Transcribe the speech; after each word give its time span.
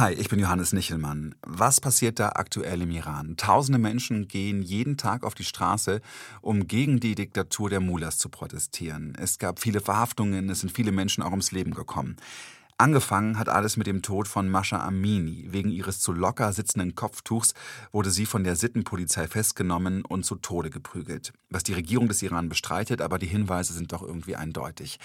Hi, 0.00 0.14
ich 0.14 0.30
bin 0.30 0.38
Johannes 0.38 0.72
Nichelmann. 0.72 1.34
Was 1.42 1.78
passiert 1.78 2.18
da 2.18 2.30
aktuell 2.30 2.80
im 2.80 2.90
Iran? 2.90 3.36
Tausende 3.36 3.78
Menschen 3.78 4.28
gehen 4.28 4.62
jeden 4.62 4.96
Tag 4.96 5.24
auf 5.24 5.34
die 5.34 5.44
Straße, 5.44 6.00
um 6.40 6.66
gegen 6.66 7.00
die 7.00 7.14
Diktatur 7.14 7.68
der 7.68 7.80
Mullahs 7.80 8.16
zu 8.16 8.30
protestieren. 8.30 9.14
Es 9.20 9.38
gab 9.38 9.60
viele 9.60 9.82
Verhaftungen, 9.82 10.48
es 10.48 10.60
sind 10.60 10.72
viele 10.72 10.90
Menschen 10.90 11.22
auch 11.22 11.32
ums 11.32 11.52
Leben 11.52 11.74
gekommen. 11.74 12.16
Angefangen 12.80 13.38
hat 13.38 13.50
alles 13.50 13.76
mit 13.76 13.86
dem 13.86 14.00
Tod 14.00 14.26
von 14.26 14.48
Mascha 14.48 14.82
Amini. 14.82 15.48
Wegen 15.50 15.70
ihres 15.70 16.00
zu 16.00 16.12
locker 16.12 16.50
sitzenden 16.54 16.94
Kopftuchs 16.94 17.52
wurde 17.92 18.10
sie 18.10 18.24
von 18.24 18.42
der 18.42 18.56
Sittenpolizei 18.56 19.28
festgenommen 19.28 20.02
und 20.02 20.24
zu 20.24 20.36
Tode 20.36 20.70
geprügelt. 20.70 21.34
Was 21.50 21.62
die 21.62 21.74
Regierung 21.74 22.08
des 22.08 22.22
Iran 22.22 22.48
bestreitet, 22.48 23.02
aber 23.02 23.18
die 23.18 23.26
Hinweise 23.26 23.74
sind 23.74 23.92
doch 23.92 24.00
irgendwie 24.00 24.34
eindeutig. 24.34 24.98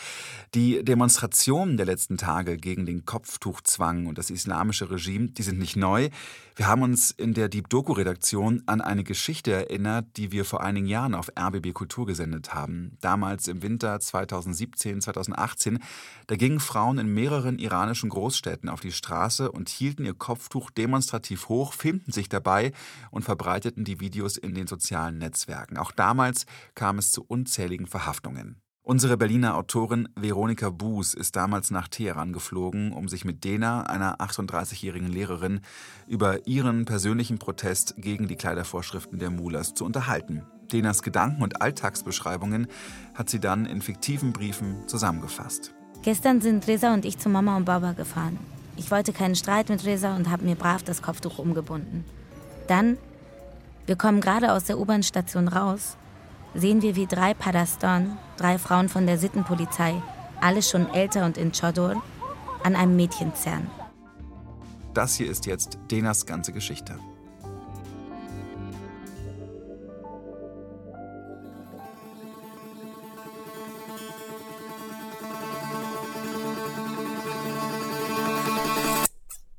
Die 0.53 0.85
Demonstrationen 0.85 1.75
der 1.75 1.85
letzten 1.85 2.15
Tage 2.15 2.55
gegen 2.55 2.85
den 2.85 3.03
Kopftuchzwang 3.03 4.05
und 4.05 4.17
das 4.17 4.29
islamische 4.29 4.89
Regime, 4.89 5.31
die 5.31 5.43
sind 5.43 5.59
nicht 5.59 5.75
neu. 5.75 6.11
Wir 6.57 6.67
haben 6.67 6.83
uns 6.83 7.11
in 7.11 7.33
der 7.33 7.49
Deep 7.49 7.67
Doku 7.67 7.91
Redaktion 7.91 8.63
an 8.65 8.79
eine 8.79 9.03
Geschichte 9.03 9.51
erinnert, 9.51 10.15
die 10.15 10.31
wir 10.31 10.45
vor 10.45 10.63
einigen 10.63 10.87
Jahren 10.87 11.13
auf 11.13 11.29
RBB 11.37 11.73
Kultur 11.73 12.05
gesendet 12.05 12.53
haben. 12.53 12.97
Damals 13.01 13.49
im 13.49 13.61
Winter 13.61 13.99
2017, 13.99 15.01
2018, 15.01 15.79
da 16.27 16.37
gingen 16.37 16.61
Frauen 16.61 16.97
in 16.97 17.13
mehreren 17.13 17.59
iranischen 17.59 18.09
Großstädten 18.09 18.69
auf 18.69 18.79
die 18.79 18.93
Straße 18.93 19.51
und 19.51 19.67
hielten 19.67 20.05
ihr 20.05 20.13
Kopftuch 20.13 20.71
demonstrativ 20.71 21.49
hoch, 21.49 21.73
filmten 21.73 22.13
sich 22.13 22.29
dabei 22.29 22.71
und 23.11 23.25
verbreiteten 23.25 23.83
die 23.83 23.99
Videos 23.99 24.37
in 24.37 24.53
den 24.53 24.67
sozialen 24.67 25.17
Netzwerken. 25.17 25.77
Auch 25.77 25.91
damals 25.91 26.45
kam 26.73 26.99
es 26.99 27.11
zu 27.11 27.25
unzähligen 27.27 27.85
Verhaftungen. 27.85 28.61
Unsere 28.87 29.17
Berliner 29.17 29.57
Autorin 29.57 30.09
Veronika 30.15 30.69
Buß 30.69 31.15
ist 31.15 31.35
damals 31.35 31.71
nach 31.71 31.87
Teheran 31.87 32.33
geflogen, 32.33 32.93
um 32.93 33.07
sich 33.07 33.25
mit 33.25 33.43
Dena, 33.43 33.81
einer 33.81 34.17
38-jährigen 34.17 35.07
Lehrerin, 35.11 35.61
über 36.07 36.45
ihren 36.45 36.85
persönlichen 36.85 37.39
Protest 37.39 37.95
gegen 37.97 38.27
die 38.27 38.35
Kleidervorschriften 38.35 39.17
der 39.17 39.31
Mullahs 39.31 39.73
zu 39.73 39.85
unterhalten. 39.85 40.43
Denas 40.71 41.01
Gedanken 41.01 41.41
und 41.41 41.63
Alltagsbeschreibungen 41.63 42.67
hat 43.15 43.27
sie 43.27 43.39
dann 43.39 43.65
in 43.65 43.81
fiktiven 43.81 44.33
Briefen 44.33 44.87
zusammengefasst. 44.87 45.73
Gestern 46.03 46.39
sind 46.41 46.67
Reza 46.67 46.93
und 46.93 47.05
ich 47.05 47.17
zu 47.17 47.27
Mama 47.27 47.57
und 47.57 47.65
Baba 47.65 47.93
gefahren. 47.93 48.37
Ich 48.77 48.91
wollte 48.91 49.13
keinen 49.13 49.35
Streit 49.35 49.69
mit 49.69 49.83
Reza 49.83 50.15
und 50.15 50.29
habe 50.29 50.45
mir 50.45 50.55
brav 50.55 50.83
das 50.83 51.01
Kopftuch 51.01 51.39
umgebunden. 51.39 52.05
Dann, 52.67 52.99
wir 53.87 53.95
kommen 53.95 54.21
gerade 54.21 54.53
aus 54.53 54.65
der 54.65 54.77
U-Bahn-Station 54.77 55.47
raus, 55.47 55.97
sehen 56.55 56.81
wir, 56.81 56.95
wie 56.95 57.05
drei 57.05 57.33
Padaston, 57.33 58.17
drei 58.37 58.57
Frauen 58.57 58.89
von 58.89 59.05
der 59.05 59.17
Sittenpolizei, 59.17 60.01
alle 60.41 60.61
schon 60.61 60.91
älter 60.93 61.25
und 61.25 61.37
in 61.37 61.51
Chodor, 61.51 62.01
an 62.63 62.75
einem 62.75 62.95
Mädchen 62.95 63.35
zerren. 63.35 63.69
Das 64.93 65.15
hier 65.15 65.29
ist 65.29 65.45
jetzt 65.45 65.77
Denas 65.91 66.25
ganze 66.25 66.53
Geschichte. 66.53 66.97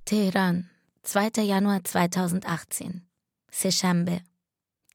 Teheran, 0.07 0.71
2. 1.03 1.43
Januar 1.43 1.83
2018. 1.83 3.07
Seshambe, 3.51 4.21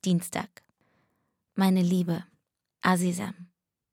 Dienstag. 0.06 0.50
Meine 1.55 1.83
Liebe, 1.83 2.25
Azizam, 2.83 3.35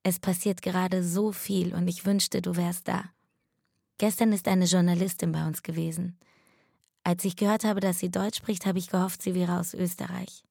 es 0.04 0.20
passiert 0.20 0.62
gerade 0.62 1.04
so 1.04 1.32
viel 1.32 1.74
und 1.74 1.88
ich 1.88 2.06
wünschte, 2.06 2.42
du 2.42 2.56
wärst 2.56 2.88
da. 2.88 3.06
Gestern 3.98 4.34
ist 4.34 4.48
eine 4.48 4.66
Journalistin 4.66 5.32
bei 5.32 5.48
uns 5.48 5.64
gewesen. 5.64 6.18
Als 7.04 7.24
ich 7.26 7.36
gehört 7.36 7.64
habe, 7.64 7.80
dass 7.80 8.00
sie 8.00 8.10
Deutsch 8.10 8.38
spricht, 8.38 8.66
habe 8.66 8.80
ich 8.80 8.90
gehofft, 8.90 9.22
sie 9.22 9.36
wäre 9.36 9.60
aus 9.60 9.74
Österreich. 9.74 10.44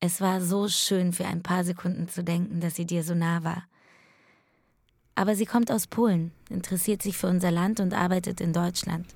Es 0.00 0.20
war 0.20 0.40
so 0.40 0.68
schön, 0.68 1.12
für 1.12 1.26
ein 1.26 1.42
paar 1.42 1.64
Sekunden 1.64 2.08
zu 2.08 2.22
denken, 2.22 2.60
dass 2.60 2.76
sie 2.76 2.86
dir 2.86 3.02
so 3.02 3.14
nah 3.14 3.44
war. 3.44 3.64
Aber 5.14 5.34
sie 5.34 5.46
kommt 5.46 5.72
aus 5.72 5.86
Polen, 5.86 6.30
interessiert 6.48 7.02
sich 7.02 7.16
für 7.16 7.26
unser 7.26 7.50
Land 7.50 7.80
und 7.80 7.92
arbeitet 7.92 8.40
in 8.40 8.52
Deutschland. 8.52 9.06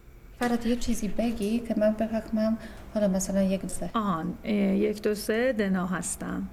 فقط 0.40 0.66
یه 0.66 0.76
چیزی 0.76 1.08
بگی 1.08 1.58
که 1.58 1.74
من 1.78 1.92
بفهمم 1.92 2.58
حالا 2.94 3.08
مثلا 3.08 3.42
یک 3.42 3.60
دوسته 3.60 3.90
آهان 3.94 4.34
یک 4.44 5.02
دوسته 5.02 5.52
دنا 5.52 5.86
هستم 5.86 6.48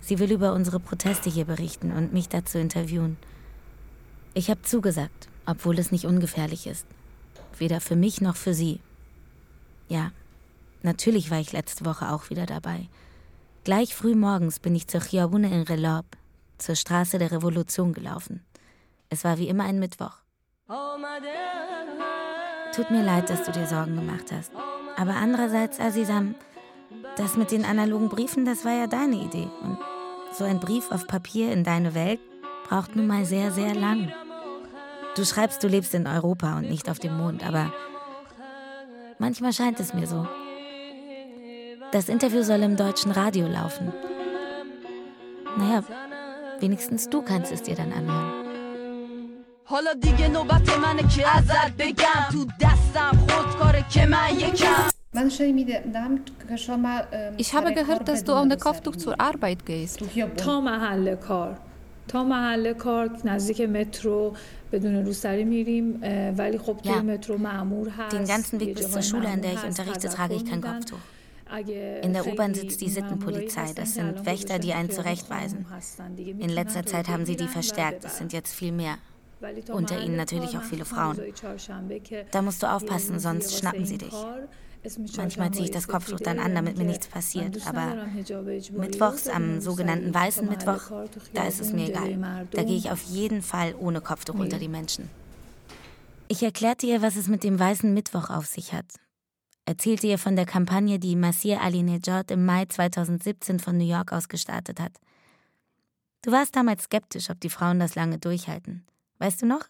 Sie 0.00 0.18
will 0.18 0.30
über 0.30 0.52
unsere 0.52 0.80
Proteste 0.80 1.30
hier 1.30 1.44
berichten 1.44 1.92
und 1.92 2.12
mich 2.12 2.28
dazu 2.28 2.58
interviewen. 2.58 3.16
Ich 4.34 4.50
habe 4.50 4.62
zugesagt, 4.62 5.28
obwohl 5.46 5.78
es 5.78 5.92
nicht 5.92 6.06
ungefährlich 6.06 6.66
ist. 6.66 6.86
Weder 7.58 7.80
für 7.80 7.96
mich 7.96 8.20
noch 8.20 8.36
für 8.36 8.54
sie. 8.54 8.80
Ja, 9.88 10.12
natürlich 10.82 11.30
war 11.30 11.40
ich 11.40 11.52
letzte 11.52 11.84
Woche 11.84 12.12
auch 12.12 12.30
wieder 12.30 12.46
dabei. 12.46 12.88
Gleich 13.64 13.94
früh 13.94 14.14
morgens 14.14 14.60
bin 14.60 14.74
ich 14.74 14.86
zur 14.86 15.00
Chiabune 15.00 15.52
in 15.52 15.62
Relob, 15.62 16.04
zur 16.58 16.76
Straße 16.76 17.18
der 17.18 17.32
Revolution 17.32 17.92
gelaufen. 17.92 18.44
Es 19.08 19.24
war 19.24 19.38
wie 19.38 19.48
immer 19.48 19.64
ein 19.64 19.78
Mittwoch. 19.78 20.18
Tut 22.74 22.90
mir 22.90 23.02
leid, 23.02 23.30
dass 23.30 23.44
du 23.44 23.52
dir 23.52 23.66
Sorgen 23.66 23.96
gemacht 23.96 24.30
hast. 24.32 24.52
Aber 24.96 25.14
andererseits, 25.14 25.80
Azizam, 25.80 26.34
das 27.17 27.37
mit 27.37 27.51
den 27.51 27.65
analogen 27.65 28.09
Briefen, 28.09 28.45
das 28.45 28.65
war 28.65 28.73
ja 28.73 28.87
deine 28.87 29.15
Idee. 29.15 29.47
Und 29.61 29.77
so 30.33 30.43
ein 30.43 30.59
Brief 30.59 30.91
auf 30.91 31.07
Papier 31.07 31.51
in 31.51 31.63
deine 31.63 31.93
Welt 31.93 32.19
braucht 32.67 32.95
nun 32.95 33.07
mal 33.07 33.25
sehr, 33.25 33.51
sehr 33.51 33.75
lang. 33.75 34.11
Du 35.15 35.25
schreibst, 35.25 35.63
du 35.63 35.67
lebst 35.67 35.93
in 35.93 36.07
Europa 36.07 36.57
und 36.57 36.69
nicht 36.69 36.89
auf 36.89 36.99
dem 36.99 37.17
Mond, 37.17 37.45
aber 37.45 37.73
manchmal 39.19 39.53
scheint 39.53 39.79
es 39.79 39.93
mir 39.93 40.07
so. 40.07 40.25
Das 41.91 42.07
Interview 42.07 42.43
soll 42.43 42.63
im 42.63 42.77
deutschen 42.77 43.11
Radio 43.11 43.47
laufen. 43.47 43.91
Naja, 45.57 45.83
wenigstens 46.59 47.09
du 47.09 47.21
kannst 47.21 47.51
es 47.51 47.61
dir 47.61 47.75
dann 47.75 47.91
anhören. 47.91 48.41
حالا 49.71 49.93
دیگه 49.93 50.27
نوبت 50.27 50.77
منه 50.77 51.07
که 51.15 51.37
ازت 51.37 51.71
بگم 51.77 52.31
تو 52.31 52.45
دستم 52.59 53.27
خودکاره 53.29 53.85
که 53.89 54.05
من 54.05 54.29
یکم 54.39 54.94
ich 57.37 57.53
habe 57.53 57.73
gehört, 57.73 58.07
dass 58.07 58.23
du 58.23 58.33
ohne 58.33 58.57
Kopftuch 58.57 58.95
zur 58.95 59.19
Arbeit 59.19 59.65
gehst. 59.65 59.99
تا 60.37 60.61
محل 60.61 61.15
کار 61.15 61.57
تا 62.07 62.23
محل 62.23 62.73
کار 62.73 63.09
نزدیک 63.25 63.61
مترو 63.61 64.33
بدون 64.71 64.95
روسری 65.05 65.43
میریم 65.43 65.99
ولی 66.37 66.57
خب 66.57 66.77
توی 66.83 67.01
مترو 67.01 67.37
معمور 67.37 67.89
هست 67.89 68.15
Den 68.15 68.25
ganzen 68.25 68.59
Weg 68.59 68.75
bis 68.75 68.91
zur 68.91 69.01
Schule, 69.01 69.27
an 69.27 69.41
der 69.41 69.53
ich 69.53 69.63
unterrichte, 69.63 70.09
trage 70.09 70.35
ich 70.35 70.45
kein 70.45 70.61
Kopftuch. 70.61 70.99
In 72.01 72.13
der 72.13 72.25
U-Bahn 72.27 72.53
sitzt 72.53 72.79
die 72.79 72.89
Sittenpolizei. 72.89 73.73
Das 73.75 73.95
sind 73.95 74.25
Wächter, 74.25 74.57
die 74.59 74.73
einen 74.73 74.89
zurechtweisen. 74.89 75.65
In 76.17 76.49
letzter 76.49 76.85
Zeit 76.85 77.09
haben 77.09 77.25
sie 77.25 77.35
die 77.35 77.47
verstärkt. 77.47 78.05
Es 78.05 78.17
sind 78.17 78.31
jetzt 78.31 78.53
viel 78.53 78.71
mehr. 78.71 78.95
Unter 79.71 80.01
ihnen 80.01 80.15
natürlich 80.15 80.57
auch 80.57 80.63
viele 80.63 80.85
Frauen. 80.85 81.17
Da 82.31 82.41
musst 82.41 82.63
du 82.63 82.67
aufpassen, 82.67 83.19
sonst 83.19 83.57
schnappen 83.57 83.85
sie 83.85 83.97
dich. 83.97 84.13
Manchmal 85.16 85.50
ziehe 85.52 85.64
ich 85.64 85.70
das 85.70 85.88
Kopftuch 85.88 86.20
dann 86.20 86.38
an, 86.38 86.54
damit 86.54 86.78
mir 86.78 86.84
nichts 86.84 87.06
passiert. 87.06 87.66
Aber 87.66 88.06
mittwochs, 88.72 89.28
am 89.28 89.60
sogenannten 89.60 90.14
Weißen 90.14 90.48
Mittwoch, 90.48 90.90
da 91.34 91.46
ist 91.46 91.60
es 91.60 91.72
mir 91.72 91.88
egal. 91.88 92.46
Da 92.50 92.62
gehe 92.62 92.76
ich 92.76 92.90
auf 92.90 93.02
jeden 93.02 93.42
Fall 93.42 93.74
ohne 93.78 94.00
Kopftuch 94.00 94.34
unter 94.34 94.58
die 94.58 94.68
Menschen. 94.68 95.08
Ich 96.28 96.42
erklärte 96.42 96.86
ihr, 96.86 97.02
was 97.02 97.16
es 97.16 97.28
mit 97.28 97.44
dem 97.44 97.58
Weißen 97.58 97.92
Mittwoch 97.92 98.30
auf 98.30 98.46
sich 98.46 98.72
hat. 98.72 98.86
Erzählte 99.64 100.06
ihr 100.06 100.18
von 100.18 100.36
der 100.36 100.46
Kampagne, 100.46 100.98
die 100.98 101.16
Masir 101.16 101.60
Ali 101.60 101.82
Nejad 101.82 102.30
im 102.30 102.44
Mai 102.44 102.66
2017 102.66 103.58
von 103.58 103.76
New 103.76 103.84
York 103.84 104.12
aus 104.12 104.28
gestartet 104.28 104.80
hat. 104.80 104.92
Du 106.22 106.32
warst 106.32 106.54
damals 106.56 106.84
skeptisch, 106.84 107.30
ob 107.30 107.40
die 107.40 107.50
Frauen 107.50 107.80
das 107.80 107.94
lange 107.94 108.18
durchhalten. 108.18 108.84
Weißt 109.18 109.42
du 109.42 109.46
noch? 109.46 109.64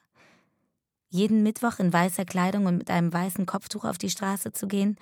Jeden 1.08 1.42
Mittwoch 1.42 1.78
in 1.78 1.92
weißer 1.92 2.24
Kleidung 2.24 2.66
und 2.66 2.78
mit 2.78 2.90
einem 2.90 3.12
weißen 3.12 3.46
Kopftuch 3.46 3.84
auf 3.84 3.98
die 3.98 4.10
Straße 4.10 4.52
zu 4.52 4.66
gehen, 4.66 4.96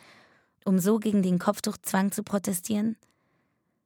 um 0.64 0.78
so 0.78 0.98
gegen 0.98 1.22
den 1.22 1.38
Kopftuchzwang 1.38 2.12
zu 2.12 2.22
protestieren? 2.22 2.96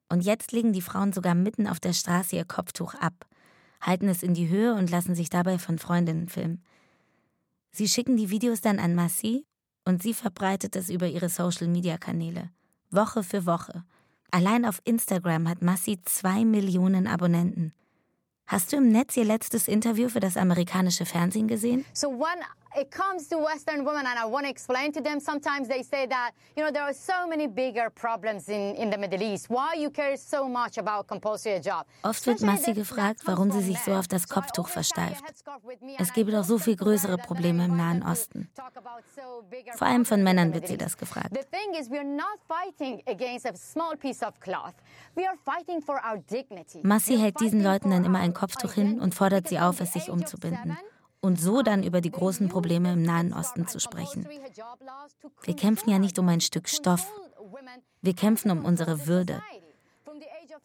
Und 0.08 0.25
jetzt 0.25 0.52
legen 0.52 0.72
die 0.72 0.82
Frauen 0.82 1.12
sogar 1.12 1.34
mitten 1.34 1.66
auf 1.66 1.81
der 1.81 1.92
Straße 1.92 2.37
ihr 2.37 2.44
Kopftuch 2.44 2.94
ab, 2.94 3.26
halten 3.81 4.08
es 4.08 4.22
in 4.22 4.34
die 4.34 4.48
Höhe 4.48 4.75
und 4.75 4.90
lassen 4.90 5.14
sich 5.14 5.31
dabei 5.31 5.58
von 5.58 5.78
Freundinnen 5.78 6.28
filmen. 6.28 6.62
Sie 7.70 7.88
schicken 7.88 8.16
die 8.16 8.31
Videos 8.31 8.60
dann 8.60 8.78
an 8.78 8.94
Massi 8.94 9.44
und 9.84 10.02
sie 10.02 10.14
verbreitet 10.14 10.76
es 10.76 10.88
über 10.88 11.06
ihre 11.06 11.28
Social-Media-Kanäle. 11.28 12.50
Woche 12.90 13.22
für 13.22 13.46
Woche. 13.46 13.84
Allein 14.31 14.64
auf 14.64 14.81
Instagram 14.84 15.48
hat 15.48 15.62
Massi 15.62 16.00
zwei 16.04 16.44
Millionen 16.44 17.06
Abonnenten. 17.06 17.72
Hast 18.48 18.72
du 18.72 18.78
im 18.78 18.88
Netz 18.88 19.14
ihr 19.18 19.26
letztes 19.26 19.68
Interview 19.68 20.08
für 20.08 20.20
das 20.20 20.38
amerikanische 20.38 21.04
Fernsehen 21.04 21.48
gesehen? 21.48 21.84
So 21.92 22.08
one 22.08 22.40
it 22.76 22.90
comes 22.90 23.28
to 23.28 23.38
Western 23.38 23.84
women, 23.84 24.06
and 24.06 24.18
I 24.18 24.24
want 24.26 24.44
to 24.44 24.50
explain 24.50 24.92
to 24.92 25.00
them, 25.00 25.20
sometimes 25.20 25.68
they 25.68 25.82
say 25.82 26.06
that, 26.06 26.32
you 26.56 26.62
know, 26.62 26.70
there 26.70 26.82
are 26.82 26.94
so 26.94 27.26
many 27.26 27.46
bigger 27.46 27.90
problems 27.90 28.48
in, 28.48 28.74
in 28.76 28.90
the 28.90 28.98
Middle 28.98 29.22
East. 29.22 29.48
Why 29.48 29.74
you 29.74 29.90
care 29.90 30.16
so 30.16 30.48
much 30.48 30.78
about 30.78 31.06
compulsory 31.06 31.60
hijab? 31.60 31.86
Oft 32.02 32.26
wird 32.26 32.40
Massi 32.42 32.74
gefragt, 32.74 33.20
warum 33.24 33.50
sie 33.50 33.62
sich 33.62 33.78
so 33.80 33.92
auf 33.92 34.08
das 34.08 34.28
Kopftuch 34.28 34.68
versteift. 34.68 35.24
Es 35.98 36.12
gebe 36.12 36.32
doch 36.32 36.44
so 36.44 36.58
viel 36.58 36.76
größere 36.76 37.18
Probleme 37.18 37.64
im 37.64 37.76
Nahen 37.76 38.02
Osten. 38.02 38.48
Vor 39.76 39.86
allem 39.86 40.04
von 40.04 40.22
Männern 40.22 40.52
wird 40.54 40.68
sie 40.68 40.76
das 40.76 40.96
gefragt. 40.96 41.32
Massi 46.82 47.18
hält 47.18 47.40
diesen 47.40 47.62
Leuten 47.62 47.90
dann 47.90 48.04
immer 48.04 48.18
ein 48.18 48.34
Kopftuch 48.34 48.72
hin 48.72 49.00
und 49.00 49.14
fordert 49.14 49.48
sie 49.48 49.58
auf, 49.58 49.80
es 49.80 49.92
sich 49.92 50.10
umzubinden 50.10 50.76
und 51.20 51.40
so 51.40 51.62
dann 51.62 51.82
über 51.82 52.00
die 52.00 52.10
großen 52.10 52.48
Probleme 52.48 52.92
im 52.92 53.02
Nahen 53.02 53.32
Osten 53.32 53.66
zu 53.66 53.80
sprechen. 53.80 54.26
Wir 55.42 55.56
kämpfen 55.56 55.90
ja 55.90 55.98
nicht 55.98 56.18
um 56.18 56.28
ein 56.28 56.40
Stück 56.40 56.68
Stoff, 56.68 57.06
wir 58.00 58.14
kämpfen 58.14 58.50
um 58.50 58.64
unsere 58.64 59.06
Würde. 59.06 59.42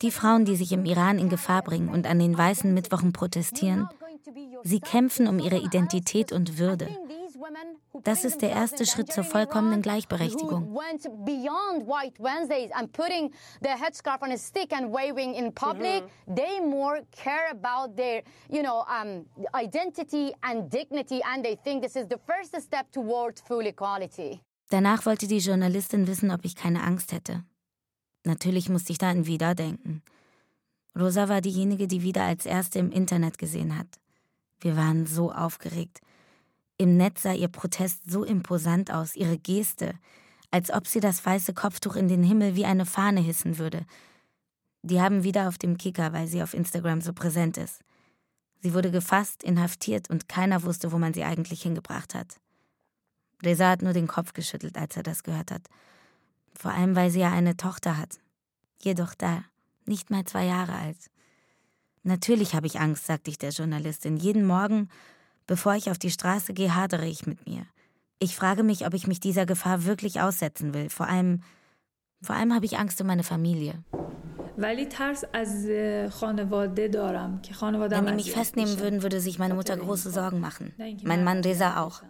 Die 0.02 0.12
Frauen, 0.12 0.46
die 0.46 0.56
sich 0.56 0.72
im 0.72 0.86
Iran 0.86 1.18
in 1.18 1.30
Gefahr 1.30 1.62
bringen 1.62 1.90
und 1.90 2.08
an 2.08 2.20
den 2.20 2.38
weißen 2.38 2.74
Mittwochen 2.74 3.14
protestieren, 3.14 3.88
sie 4.64 4.80
kämpfen 4.80 5.28
um 5.28 5.40
ihre 5.40 5.58
Identität 5.58 6.32
und 6.32 6.58
Würde. 6.58 6.90
Das 8.04 8.24
ist 8.24 8.42
der 8.42 8.52
erste 8.52 8.86
Schritt 8.86 9.12
zur 9.12 9.24
vollkommenen 9.24 9.82
Gleichberechtigung. 9.82 10.74
Danach 24.70 25.06
wollte 25.06 25.28
die 25.28 25.38
Journalistin 25.38 26.08
wissen, 26.08 26.32
ob 26.32 26.46
ich 26.46 26.56
keine 26.56 26.84
Angst 26.84 27.12
hätte. 27.12 27.44
Natürlich 28.24 28.70
musste 28.70 28.92
ich 28.92 28.98
da 28.98 29.10
an 29.10 29.28
Vida 29.28 29.54
denken. 29.54 30.02
Rosa 30.98 31.28
war 31.28 31.42
diejenige, 31.42 31.88
die 31.88 32.04
Vida 32.04 32.26
als 32.26 32.46
erste 32.46 32.80
im 32.80 32.92
Internet 32.92 33.38
gesehen 33.38 33.78
hat. 33.78 33.88
Wir 34.60 34.78
waren 34.78 35.06
so 35.06 35.32
aufgeregt. 35.32 36.00
Im 36.78 36.98
Netz 36.98 37.24
sah 37.24 37.34
ihr 37.34 37.48
Protest 37.48 38.10
so 38.10 38.24
imposant 38.24 38.92
aus, 38.92 39.16
ihre 39.16 39.38
Geste, 39.38 39.94
als 40.52 40.72
ob 40.72 40.88
sie 40.88 41.00
das 41.00 41.26
weiße 41.26 41.54
Kopftuch 41.54 41.96
in 41.96 42.08
den 42.08 42.24
Himmel 42.24 42.56
wie 42.56 42.66
eine 42.66 42.86
Fahne 42.86 43.22
hissen 43.22 43.58
würde. 43.58 43.86
Die 44.82 45.02
haben 45.02 45.24
wieder 45.24 45.48
auf 45.48 45.58
dem 45.58 45.78
Kicker, 45.78 46.14
weil 46.14 46.28
sie 46.28 46.44
auf 46.44 46.54
Instagram 46.54 47.02
so 47.02 47.14
präsent 47.14 47.58
ist. 47.58 47.82
Sie 48.62 48.74
wurde 48.74 48.92
gefasst, 48.92 49.44
inhaftiert 49.44 50.10
und 50.10 50.30
keiner 50.30 50.64
wusste, 50.64 50.92
wo 50.92 50.98
man 50.98 51.14
sie 51.14 51.24
eigentlich 51.24 51.62
hingebracht 51.62 52.16
hat. 52.16 52.40
Reza 53.44 53.70
hat 53.70 53.82
nur 53.82 53.94
den 53.94 54.08
Kopf 54.08 54.34
geschüttelt, 54.34 54.78
als 54.78 54.96
er 54.96 55.04
das 55.04 55.24
gehört 55.24 55.52
hat. 55.52 55.68
Vor 56.54 56.72
allem, 56.72 56.96
weil 56.96 57.10
sie 57.10 57.20
ja 57.20 57.32
eine 57.32 57.58
Tochter 57.58 57.98
hat. 57.98 58.20
Jedoch 58.82 59.16
da, 59.16 59.44
nicht 59.86 60.10
mal 60.10 60.24
zwei 60.24 60.46
Jahre 60.46 60.74
alt. 60.74 61.10
Natürlich 62.04 62.54
habe 62.54 62.68
ich 62.68 62.80
Angst, 62.80 63.06
sagte 63.06 63.32
ich 63.32 63.38
der 63.38 63.52
Journalistin. 63.52 64.18
Jeden 64.18 64.46
Morgen 64.46 64.90
Bevor 65.54 65.76
ich 65.76 65.92
auf 65.92 66.00
die 66.00 66.10
Straße 66.10 66.52
gehe, 66.56 66.74
hadere 66.74 67.06
ich 67.06 67.28
mit 67.28 67.46
mir. 67.46 67.68
Ich 68.18 68.36
frage 68.36 68.64
mich, 68.64 68.88
ob 68.88 68.96
ich 68.96 69.06
mich 69.06 69.20
dieser 69.20 69.46
Gefahr 69.46 69.86
wirklich 69.86 70.20
aussetzen 70.20 70.74
will. 70.74 70.90
Vor 70.90 71.08
allem, 71.08 71.44
vor 72.24 72.36
allem 72.36 72.56
habe 72.56 72.66
ich 72.66 72.80
Angst 72.80 73.00
um 73.02 73.06
meine 73.06 73.22
Familie. 73.22 73.76
Wenn 74.58 74.78
die 78.08 78.14
mich 78.16 78.32
festnehmen 78.32 78.80
würden, 78.80 79.04
würde 79.04 79.22
sich 79.22 79.38
meine 79.38 79.54
Mutter 79.54 79.78
große 79.78 80.10
Sorgen 80.10 80.40
machen. 80.40 80.74
Mein 81.04 81.24
Mann 81.24 81.42
Reza 81.42 81.84
auch. 81.84 82.02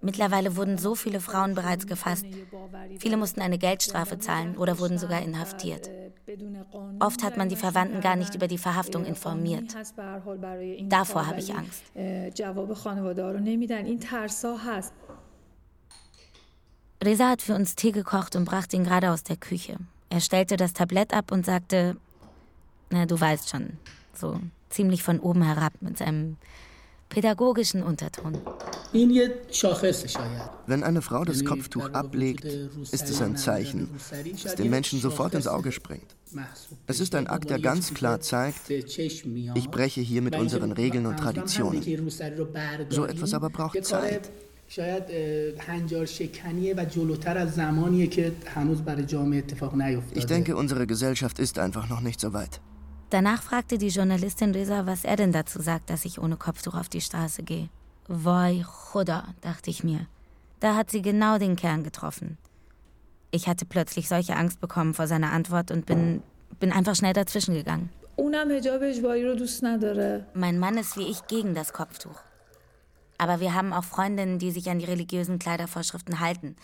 Mittlerweile 0.00 0.54
wurden 0.54 0.78
so 0.78 0.94
viele 0.94 1.18
Frauen 1.18 1.56
bereits 1.56 1.88
gefasst. 1.88 2.26
Viele 3.00 3.16
mussten 3.16 3.40
eine 3.40 3.58
Geldstrafe 3.58 4.20
zahlen 4.20 4.56
oder 4.56 4.78
wurden 4.78 4.98
sogar 4.98 5.20
inhaftiert. 5.20 5.90
Oft 7.00 7.22
hat 7.22 7.36
man 7.36 7.48
die 7.48 7.56
Verwandten 7.56 8.00
gar 8.00 8.16
nicht 8.16 8.34
über 8.34 8.48
die 8.48 8.58
Verhaftung 8.58 9.04
informiert. 9.04 9.74
Davor 10.88 11.26
habe 11.26 11.40
ich 11.40 11.54
Angst. 11.54 11.82
Reza 17.02 17.28
hat 17.30 17.40
für 17.40 17.54
uns 17.54 17.76
Tee 17.76 17.92
gekocht 17.92 18.36
und 18.36 18.44
brachte 18.44 18.76
ihn 18.76 18.84
gerade 18.84 19.10
aus 19.10 19.22
der 19.22 19.36
Küche. 19.36 19.78
Er 20.10 20.20
stellte 20.20 20.56
das 20.56 20.74
Tablett 20.74 21.14
ab 21.14 21.32
und 21.32 21.46
sagte, 21.46 21.96
na, 22.90 23.06
du 23.06 23.18
weißt 23.18 23.48
schon, 23.48 23.78
so 24.12 24.38
ziemlich 24.68 25.02
von 25.02 25.20
oben 25.20 25.42
herab 25.42 25.72
mit 25.80 25.96
seinem 25.96 26.36
pädagogischen 27.08 27.82
Unterton. 27.82 28.38
Wenn 30.66 30.84
eine 30.84 31.02
Frau 31.02 31.24
das 31.24 31.44
Kopftuch 31.44 31.90
ablegt, 31.90 32.44
ist 32.44 33.08
es 33.08 33.22
ein 33.22 33.36
Zeichen, 33.36 33.88
das 34.42 34.54
den 34.56 34.70
Menschen 34.70 35.00
sofort 35.00 35.34
ins 35.34 35.46
Auge 35.46 35.72
springt. 35.72 36.16
Es 36.86 37.00
ist 37.00 37.14
ein 37.14 37.26
Akt, 37.26 37.50
der 37.50 37.60
ganz 37.60 37.94
klar 37.94 38.20
zeigt, 38.20 38.70
ich 38.70 39.70
breche 39.70 40.00
hier 40.00 40.22
mit 40.22 40.36
unseren 40.36 40.72
Regeln 40.72 41.06
und 41.06 41.16
Traditionen. 41.16 41.82
So 42.90 43.04
etwas 43.06 43.34
aber 43.34 43.50
braucht 43.50 43.84
Zeit. 43.84 44.30
Ich 50.14 50.26
denke, 50.26 50.56
unsere 50.56 50.86
Gesellschaft 50.86 51.38
ist 51.40 51.58
einfach 51.58 51.88
noch 51.88 52.00
nicht 52.00 52.20
so 52.20 52.32
weit. 52.32 52.60
Danach 53.10 53.42
fragte 53.42 53.78
die 53.78 53.88
Journalistin 53.88 54.52
Reza, 54.52 54.86
was 54.86 55.04
er 55.04 55.16
denn 55.16 55.32
dazu 55.32 55.60
sagt, 55.60 55.90
dass 55.90 56.04
ich 56.04 56.20
ohne 56.20 56.36
Kopftuch 56.36 56.74
auf 56.74 56.88
die 56.88 57.00
Straße 57.00 57.42
gehe. 57.42 57.68
Voi 58.06 58.64
Khuda, 58.64 59.34
dachte 59.40 59.70
ich 59.70 59.82
mir. 59.82 60.06
Da 60.60 60.76
hat 60.76 60.92
sie 60.92 61.02
genau 61.02 61.38
den 61.38 61.56
Kern 61.56 61.82
getroffen. 61.82 62.38
Ich 63.30 63.46
hatte 63.46 63.64
plötzlich 63.64 64.08
solche 64.08 64.36
Angst 64.36 64.60
bekommen 64.60 64.94
vor 64.94 65.06
seiner 65.06 65.32
Antwort 65.32 65.70
und 65.70 65.86
bin, 65.86 66.22
bin 66.58 66.72
einfach 66.72 66.96
schnell 66.96 67.12
dazwischen 67.12 67.54
gegangen. 67.54 67.90
Mein 70.34 70.58
Mann 70.58 70.76
ist 70.76 70.96
wie 70.96 71.08
ich 71.08 71.26
gegen 71.26 71.54
das 71.54 71.72
Kopftuch. 71.72 72.20
Aber 73.18 73.40
wir 73.40 73.54
haben 73.54 73.72
auch 73.72 73.84
Freundinnen, 73.84 74.38
die 74.38 74.50
sich 74.50 74.68
an 74.68 74.78
die 74.78 74.84
religiösen 74.86 75.38
Kleidervorschriften 75.38 76.20
halten. 76.20 76.56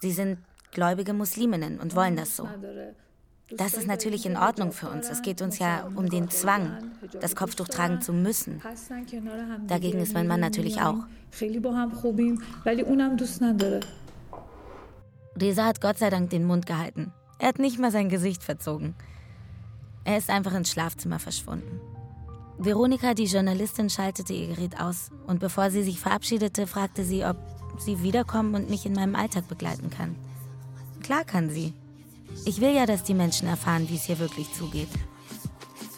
Sie 0.00 0.10
sind 0.10 0.38
gläubige 0.72 1.12
Musliminnen 1.12 1.78
und 1.80 1.94
wollen 1.94 2.16
das 2.16 2.36
so. 2.36 2.48
Das 3.56 3.74
ist 3.74 3.86
natürlich 3.86 4.26
in 4.26 4.36
Ordnung 4.36 4.72
für 4.72 4.88
uns. 4.88 5.08
Es 5.08 5.22
geht 5.22 5.40
uns 5.40 5.58
ja 5.58 5.88
um 5.94 6.10
den 6.10 6.28
Zwang, 6.30 6.90
das 7.20 7.36
Kopftuch 7.36 7.68
tragen 7.68 8.00
zu 8.00 8.12
müssen. 8.12 8.60
Dagegen 9.68 10.00
ist 10.00 10.14
mein 10.14 10.26
Mann 10.26 10.40
natürlich 10.40 10.80
auch. 10.80 11.04
Reza 15.40 15.64
hat 15.64 15.80
Gott 15.80 15.98
sei 15.98 16.10
Dank 16.10 16.30
den 16.30 16.44
Mund 16.44 16.66
gehalten. 16.66 17.12
Er 17.38 17.48
hat 17.48 17.58
nicht 17.58 17.78
mal 17.78 17.92
sein 17.92 18.08
Gesicht 18.08 18.42
verzogen. 18.42 18.94
Er 20.04 20.16
ist 20.16 20.30
einfach 20.30 20.54
ins 20.54 20.70
Schlafzimmer 20.70 21.18
verschwunden. 21.18 21.80
Veronika, 22.58 23.12
die 23.12 23.24
Journalistin, 23.24 23.90
schaltete 23.90 24.32
ihr 24.32 24.48
Gerät 24.54 24.80
aus 24.80 25.10
und 25.26 25.40
bevor 25.40 25.70
sie 25.70 25.82
sich 25.82 26.00
verabschiedete, 26.00 26.66
fragte 26.66 27.04
sie, 27.04 27.24
ob 27.24 27.36
sie 27.78 28.02
wiederkommen 28.02 28.54
und 28.54 28.70
mich 28.70 28.86
in 28.86 28.94
meinem 28.94 29.14
Alltag 29.14 29.46
begleiten 29.48 29.90
kann. 29.90 30.16
Klar 31.02 31.24
kann 31.24 31.50
sie. 31.50 31.74
Ich 32.46 32.60
will 32.60 32.74
ja, 32.74 32.86
dass 32.86 33.02
die 33.02 33.14
Menschen 33.14 33.48
erfahren, 33.48 33.88
wie 33.88 33.96
es 33.96 34.04
hier 34.04 34.18
wirklich 34.18 34.52
zugeht. 34.54 34.88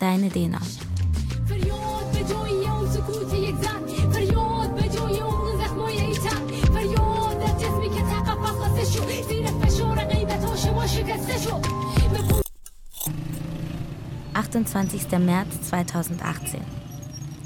Deine 0.01 0.29
Dena. 0.31 0.59
»28. 14.38 15.20
März 15.20 15.70
2018 15.70 16.60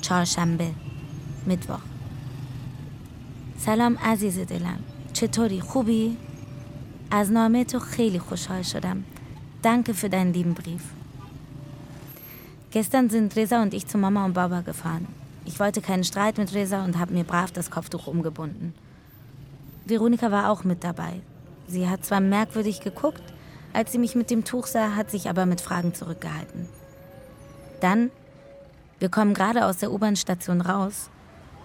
چهارشنبه 0.02 0.70
Mittwoch 1.50 1.82
سلام 3.58 3.98
عزیز 3.98 4.40
دلم 4.40 4.80
چطوری 5.14 5.62
خوبی؟ 5.62 6.18
از 7.12 7.32
نامه 7.32 7.64
تو 7.64 7.80
خیلی 7.80 8.20
خوشحال 8.20 8.62
شدم. 8.62 9.04
Danke 9.64 9.94
für 9.94 10.10
deinen 10.10 10.34
lieben 10.34 10.54
Brief. 10.54 10.84
Gestern 12.72 13.10
sind 13.10 13.36
Reza 13.36 13.62
und 13.62 13.74
ich 13.74 13.88
zu 13.88 13.98
Mama 13.98 14.26
und 14.26 14.34
Baba 14.34 14.62
gefahren. 14.62 15.08
Ich 15.46 15.60
wollte 15.60 15.82
keinen 15.82 16.04
Streit 16.04 16.38
mit 16.38 16.54
Reza 16.54 16.84
und 16.86 17.00
habe 17.00 17.14
mir 17.14 17.24
brav 17.24 17.52
das 17.52 17.72
Kopftuch 17.72 18.08
umgebunden. 18.08 18.74
Veronika 19.86 20.32
war 20.32 20.52
auch 20.52 20.64
mit 20.64 20.84
dabei. 20.84 21.14
Sie 21.68 21.90
hat 21.90 22.06
zwar 22.06 22.20
merkwürdig 22.20 22.82
geguckt, 22.82 23.24
als 23.74 23.92
sie 23.92 23.98
mich 23.98 24.16
mit 24.16 24.30
dem 24.30 24.44
Tuch 24.44 24.68
sah, 24.68 24.96
hat 24.96 25.10
sich 25.10 25.30
aber 25.30 25.46
mit 25.46 25.62
Fragen 25.62 25.94
zurückgehalten. 25.94 26.68
Dann, 27.83 28.13
wir 29.01 29.11
kommen 29.11 29.35
gerade 29.35 29.67
aus 29.67 29.79
der 29.79 29.91
U-Bahn-Station 29.91 30.61
raus, 30.61 31.11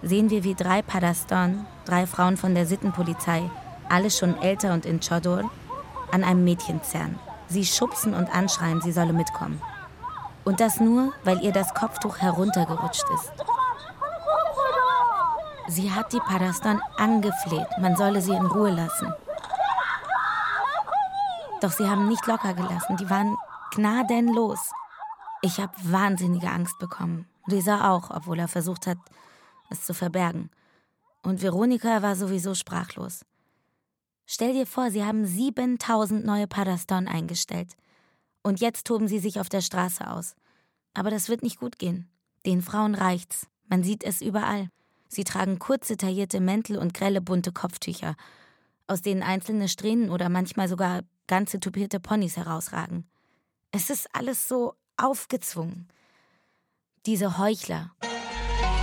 sehen 0.01 0.31
wir, 0.31 0.43
wie 0.43 0.55
drei 0.55 0.81
Padaston, 0.81 1.67
drei 1.85 2.07
Frauen 2.07 2.37
von 2.37 2.55
der 2.55 2.65
Sittenpolizei, 2.65 3.51
alle 3.87 4.09
schon 4.09 4.41
älter 4.41 4.73
und 4.73 4.87
in 4.87 4.99
Chodor, 4.99 5.49
an 6.11 6.23
einem 6.23 6.43
Mädchen 6.43 6.81
zerren. 6.81 7.19
Sie 7.49 7.65
schubsen 7.65 8.15
und 8.15 8.33
anschreien, 8.33 8.81
sie 8.81 8.91
solle 8.91 9.13
mitkommen. 9.13 9.61
Und 10.43 10.59
das 10.59 10.79
nur, 10.79 11.13
weil 11.23 11.39
ihr 11.43 11.51
das 11.51 11.75
Kopftuch 11.75 12.17
heruntergerutscht 12.17 13.05
ist. 13.13 13.31
Sie 15.67 15.91
hat 15.91 16.11
die 16.13 16.19
Paraston 16.19 16.81
angefleht, 16.97 17.67
man 17.79 17.95
solle 17.95 18.21
sie 18.21 18.33
in 18.33 18.45
Ruhe 18.47 18.71
lassen. 18.71 19.13
Doch 21.61 21.71
sie 21.71 21.87
haben 21.87 22.07
nicht 22.07 22.25
locker 22.25 22.55
gelassen, 22.55 22.97
die 22.97 23.07
waren 23.07 23.37
gnadenlos. 23.75 24.71
Ich 25.41 25.59
habe 25.59 25.73
wahnsinnige 25.83 26.49
Angst 26.49 26.79
bekommen. 26.79 27.27
Lisa 27.45 27.93
auch, 27.93 28.09
obwohl 28.09 28.39
er 28.39 28.47
versucht 28.47 28.87
hat, 28.87 28.97
es 29.69 29.85
zu 29.85 29.93
verbergen. 29.93 30.49
Und 31.23 31.41
Veronika 31.41 32.01
war 32.01 32.15
sowieso 32.15 32.55
sprachlos. 32.55 33.25
Stell 34.25 34.53
dir 34.53 34.65
vor, 34.65 34.91
sie 34.91 35.05
haben 35.05 35.25
7000 35.25 36.25
neue 36.25 36.47
Paraston 36.47 37.07
eingestellt. 37.07 37.75
Und 38.43 38.59
jetzt 38.59 38.85
toben 38.87 39.07
sie 39.07 39.19
sich 39.19 39.39
auf 39.39 39.49
der 39.49 39.61
Straße 39.61 40.09
aus. 40.09 40.35
Aber 40.93 41.09
das 41.09 41.29
wird 41.29 41.43
nicht 41.43 41.59
gut 41.59 41.79
gehen. 41.79 42.09
Den 42.45 42.61
Frauen 42.61 42.95
reicht's. 42.95 43.47
Man 43.67 43.83
sieht 43.83 44.03
es 44.03 44.21
überall. 44.21 44.69
Sie 45.07 45.23
tragen 45.23 45.59
kurze 45.59 45.95
taillierte 45.95 46.39
Mäntel 46.39 46.77
und 46.77 46.93
grelle 46.93 47.21
bunte 47.21 47.51
Kopftücher, 47.51 48.15
aus 48.87 49.01
denen 49.01 49.23
einzelne 49.23 49.69
Strähnen 49.69 50.09
oder 50.09 50.29
manchmal 50.29 50.67
sogar 50.67 51.01
ganze 51.27 51.59
tupierte 51.59 51.99
Ponys 51.99 52.37
herausragen. 52.37 53.05
Es 53.71 53.89
ist 53.89 54.07
alles 54.13 54.47
so 54.47 54.73
aufgezwungen. 54.97 55.87
Diese 57.05 57.37
Heuchler. 57.37 57.91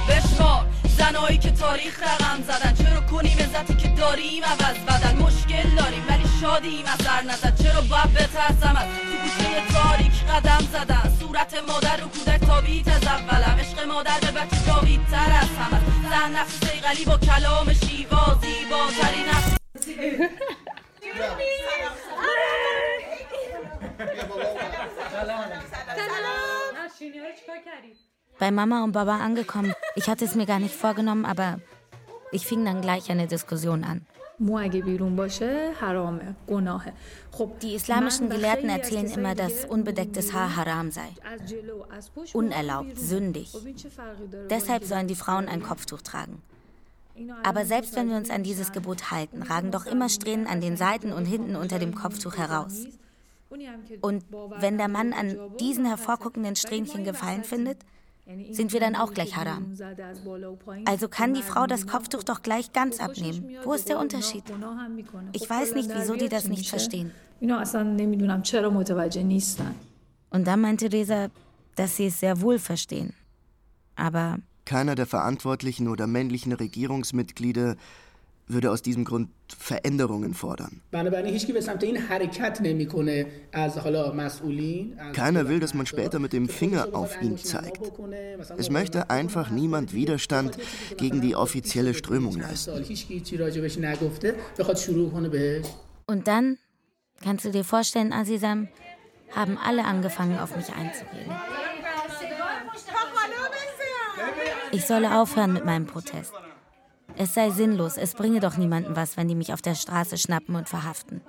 بشمار 0.08 0.66
زنایی 0.98 1.38
که 1.38 1.50
تاریخ 1.50 2.02
رقم 2.02 2.42
زدن. 2.42 2.74
چرا 2.74 3.00
کنیم 3.00 3.38
عزتی 3.38 3.74
که 3.74 3.88
داریم 3.88 4.44
عوض 4.44 4.76
بدن؟ 4.76 5.16
مشکل 5.16 5.74
داریم 5.76 6.04
ولی 6.08 6.24
شادیم 6.40 6.84
اثر 6.86 7.22
نزد 7.22 7.62
چرا 7.62 7.80
باید 7.80 8.12
بترسم؟ 8.14 8.76
از 8.76 8.86
تو 8.86 9.16
گوشه 9.22 9.72
تاریک 9.72 10.24
قدم 10.24 10.66
زدن. 10.72 11.16
صورت 11.20 11.54
مادر 11.68 11.96
رو 11.96 12.08
کودک 12.08 12.40
تابیت 12.40 12.88
از 12.88 13.02
اولم. 13.04 13.56
عشق 13.60 13.86
مادر 13.86 14.20
به 14.20 14.30
بچه 14.30 14.56
جاوید 14.66 15.06
تر 15.06 15.32
از 15.42 15.48
همه. 15.58 15.80
زن 16.10 16.36
نفس 16.36 16.70
سیغلی 16.70 17.04
با 17.04 17.18
کلام 17.18 17.72
شیوا 17.72 18.40
زیباترین 18.42 19.26
نفس. 19.28 19.54
Bei 28.38 28.50
Mama 28.50 28.84
und 28.84 28.92
Baba 28.92 29.18
angekommen. 29.18 29.72
Ich 29.94 30.08
hatte 30.08 30.24
es 30.24 30.34
mir 30.34 30.46
gar 30.46 30.58
nicht 30.58 30.74
vorgenommen, 30.74 31.24
aber 31.24 31.60
ich 32.32 32.46
fing 32.46 32.64
dann 32.64 32.80
gleich 32.80 33.10
eine 33.10 33.26
Diskussion 33.26 33.84
an. 33.84 34.06
Die 37.62 37.74
islamischen 37.74 38.28
Gelehrten 38.28 38.68
erzählen 38.68 39.06
immer, 39.06 39.34
dass 39.36 39.64
unbedecktes 39.64 40.32
Haar 40.32 40.56
haram 40.56 40.90
sei. 40.90 41.08
Unerlaubt, 42.32 42.98
sündig. 42.98 43.52
Deshalb 44.50 44.84
sollen 44.84 45.06
die 45.06 45.14
Frauen 45.14 45.48
ein 45.48 45.62
Kopftuch 45.62 46.02
tragen. 46.02 46.42
Aber 47.44 47.64
selbst 47.64 47.94
wenn 47.94 48.10
wir 48.10 48.16
uns 48.16 48.30
an 48.30 48.42
dieses 48.42 48.72
Gebot 48.72 49.12
halten, 49.12 49.42
ragen 49.42 49.70
doch 49.70 49.86
immer 49.86 50.08
Strähnen 50.08 50.48
an 50.48 50.60
den 50.60 50.76
Seiten 50.76 51.12
und 51.12 51.26
hinten 51.26 51.54
unter 51.54 51.78
dem 51.78 51.94
Kopftuch 51.94 52.36
heraus. 52.36 52.86
Und 54.00 54.24
wenn 54.60 54.78
der 54.78 54.88
Mann 54.88 55.12
an 55.12 55.36
diesen 55.60 55.84
hervorguckenden 55.84 56.56
Strähnchen 56.56 57.04
Gefallen 57.04 57.44
findet, 57.44 57.78
sind 58.50 58.72
wir 58.72 58.80
dann 58.80 58.96
auch 58.96 59.12
gleich 59.12 59.36
haram. 59.36 59.76
Also 60.86 61.08
kann 61.08 61.34
die 61.34 61.42
Frau 61.42 61.66
das 61.66 61.86
Kopftuch 61.86 62.22
doch 62.22 62.42
gleich 62.42 62.72
ganz 62.72 62.98
abnehmen. 62.98 63.56
Wo 63.64 63.74
ist 63.74 63.88
der 63.88 63.98
Unterschied? 63.98 64.44
Ich 65.32 65.48
weiß 65.48 65.74
nicht, 65.74 65.90
wieso 65.94 66.16
die 66.16 66.28
das 66.28 66.48
nicht 66.48 66.68
verstehen. 66.68 67.12
Und 70.30 70.46
dann 70.46 70.60
meinte 70.60 70.92
Reza, 70.92 71.28
dass 71.74 71.96
sie 71.96 72.06
es 72.06 72.20
sehr 72.20 72.40
wohl 72.40 72.58
verstehen. 72.58 73.12
Aber 73.96 74.38
keiner 74.64 74.94
der 74.94 75.06
verantwortlichen 75.06 75.88
oder 75.88 76.06
männlichen 76.06 76.52
Regierungsmitglieder 76.52 77.76
würde 78.46 78.70
aus 78.70 78.82
diesem 78.82 79.04
Grund 79.04 79.30
Veränderungen 79.56 80.34
fordern. 80.34 80.80
Keiner 85.12 85.48
will, 85.48 85.60
dass 85.60 85.74
man 85.74 85.86
später 85.86 86.18
mit 86.18 86.32
dem 86.32 86.48
Finger 86.48 86.88
auf 86.92 87.20
ihn 87.22 87.38
zeigt. 87.38 87.80
Es 88.58 88.70
möchte 88.70 89.10
einfach 89.10 89.50
niemand 89.50 89.92
Widerstand 89.94 90.58
gegen 90.96 91.20
die 91.20 91.36
offizielle 91.36 91.94
Strömung 91.94 92.38
leisten. 92.38 92.84
Und 96.06 96.28
dann, 96.28 96.58
kannst 97.22 97.44
du 97.44 97.50
dir 97.50 97.64
vorstellen, 97.64 98.12
Azizam, 98.12 98.68
haben 99.34 99.58
alle 99.58 99.84
angefangen, 99.84 100.38
auf 100.38 100.54
mich 100.56 100.68
einzureden. 100.68 101.32
Ich 104.72 104.84
solle 104.84 105.18
aufhören 105.18 105.52
mit 105.52 105.64
meinem 105.64 105.86
Protest. 105.86 106.32
Es 107.16 107.34
sei 107.34 107.50
sinnlos, 107.50 107.96
es 107.96 108.14
bringe 108.14 108.40
doch 108.40 108.56
niemandem 108.56 108.96
was, 108.96 109.16
wenn 109.16 109.28
die 109.28 109.34
mich 109.34 109.52
auf 109.52 109.62
der 109.62 109.74
Straße 109.74 110.18
schnappen 110.18 110.56
und 110.56 110.68
verhaften. 110.68 111.20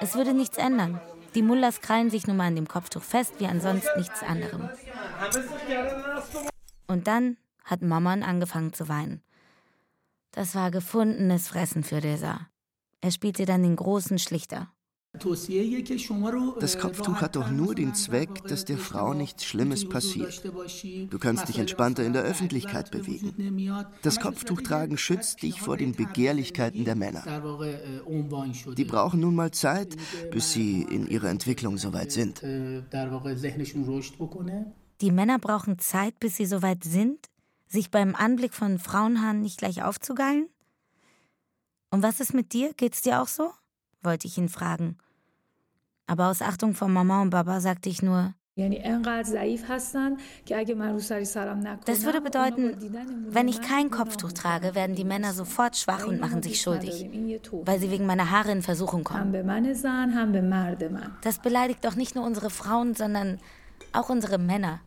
Es 0.00 0.14
würde 0.14 0.34
nichts 0.34 0.58
ändern. 0.58 1.00
Die 1.34 1.42
Mullahs 1.42 1.80
krallen 1.80 2.10
sich 2.10 2.26
nun 2.26 2.36
mal 2.36 2.46
an 2.46 2.56
dem 2.56 2.68
Kopftuch 2.68 3.02
fest, 3.02 3.34
wie 3.38 3.46
ansonsten 3.46 3.98
nichts 3.98 4.22
anderem. 4.22 4.68
Und 6.86 7.06
dann 7.06 7.36
hat 7.64 7.82
Mammon 7.82 8.22
angefangen 8.22 8.72
zu 8.72 8.88
weinen. 8.88 9.22
Das 10.32 10.54
war 10.54 10.70
gefundenes 10.70 11.48
Fressen 11.48 11.84
für 11.84 12.02
Reza. 12.02 12.48
Er 13.00 13.10
spielte 13.10 13.44
dann 13.44 13.62
den 13.62 13.76
großen 13.76 14.18
Schlichter. 14.18 14.72
Das 16.60 16.78
Kopftuch 16.78 17.20
hat 17.22 17.36
doch 17.36 17.50
nur 17.50 17.74
den 17.74 17.94
Zweck, 17.94 18.44
dass 18.46 18.64
der 18.64 18.76
Frau 18.76 19.14
nichts 19.14 19.44
Schlimmes 19.44 19.88
passiert. 19.88 20.42
Du 21.10 21.18
kannst 21.18 21.48
dich 21.48 21.58
entspannter 21.58 22.04
in 22.04 22.12
der 22.12 22.22
Öffentlichkeit 22.22 22.90
bewegen. 22.90 23.72
Das 24.02 24.20
Kopftuchtragen 24.20 24.98
schützt 24.98 25.42
dich 25.42 25.60
vor 25.60 25.76
den 25.76 25.92
Begehrlichkeiten 25.92 26.84
der 26.84 26.94
Männer. 26.94 27.24
Die 28.76 28.84
brauchen 28.84 29.20
nun 29.20 29.34
mal 29.34 29.50
Zeit, 29.50 29.96
bis 30.30 30.52
sie 30.52 30.82
in 30.82 31.08
ihrer 31.08 31.30
Entwicklung 31.30 31.78
soweit 31.78 32.12
sind. 32.12 32.42
Die 35.00 35.10
Männer 35.10 35.38
brauchen 35.38 35.78
Zeit, 35.78 36.20
bis 36.20 36.36
sie 36.36 36.46
soweit 36.46 36.84
sind, 36.84 37.28
sich 37.66 37.90
beim 37.90 38.14
Anblick 38.14 38.52
von 38.52 38.78
Frauenhaaren 38.78 39.40
nicht 39.40 39.58
gleich 39.58 39.82
aufzugeilen? 39.82 40.48
Und 41.90 42.02
was 42.02 42.20
ist 42.20 42.34
mit 42.34 42.52
dir? 42.52 42.74
Geht's 42.74 43.00
dir 43.00 43.22
auch 43.22 43.28
so? 43.28 43.52
Wollte 44.02 44.26
ich 44.26 44.38
ihn 44.38 44.48
fragen. 44.48 44.98
Aber 46.06 46.28
aus 46.28 46.42
Achtung 46.42 46.74
vor 46.74 46.88
Mama 46.88 47.22
und 47.22 47.30
Baba 47.30 47.60
sagte 47.60 47.88
ich 47.88 48.02
nur, 48.02 48.34
das 48.58 48.66
würde 52.04 52.20
bedeuten, 52.20 52.76
wenn 53.28 53.46
ich 53.46 53.60
kein 53.60 53.88
Kopftuch 53.90 54.32
trage, 54.32 54.74
werden 54.74 54.96
die 54.96 55.04
Männer 55.04 55.32
sofort 55.32 55.76
schwach 55.76 56.08
und 56.08 56.18
machen 56.18 56.42
sich 56.42 56.60
schuldig, 56.60 57.08
weil 57.52 57.78
sie 57.78 57.92
wegen 57.92 58.04
meiner 58.04 58.32
Haare 58.32 58.50
in 58.50 58.62
Versuchung 58.62 59.04
kommen. 59.04 59.32
Das 61.20 61.38
beleidigt 61.38 61.84
doch 61.84 61.94
nicht 61.94 62.16
nur 62.16 62.24
unsere 62.24 62.50
Frauen, 62.50 62.96
sondern 62.96 63.38
auch 63.92 64.08
unsere 64.08 64.38
Männer. 64.38 64.80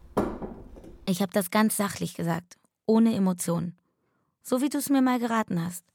Ich 1.07 1.21
habe 1.21 1.31
das 1.31 1.49
ganz 1.49 1.77
sachlich 1.77 2.15
gesagt, 2.15 2.57
ohne 2.85 3.15
Emotionen. 3.15 3.77
So 4.43 4.61
wie 4.61 4.67
du 4.69 4.79
es 4.79 4.89
mir 4.89 5.01
mal 5.01 5.19
geraten 5.19 5.63
hast. 5.63 5.85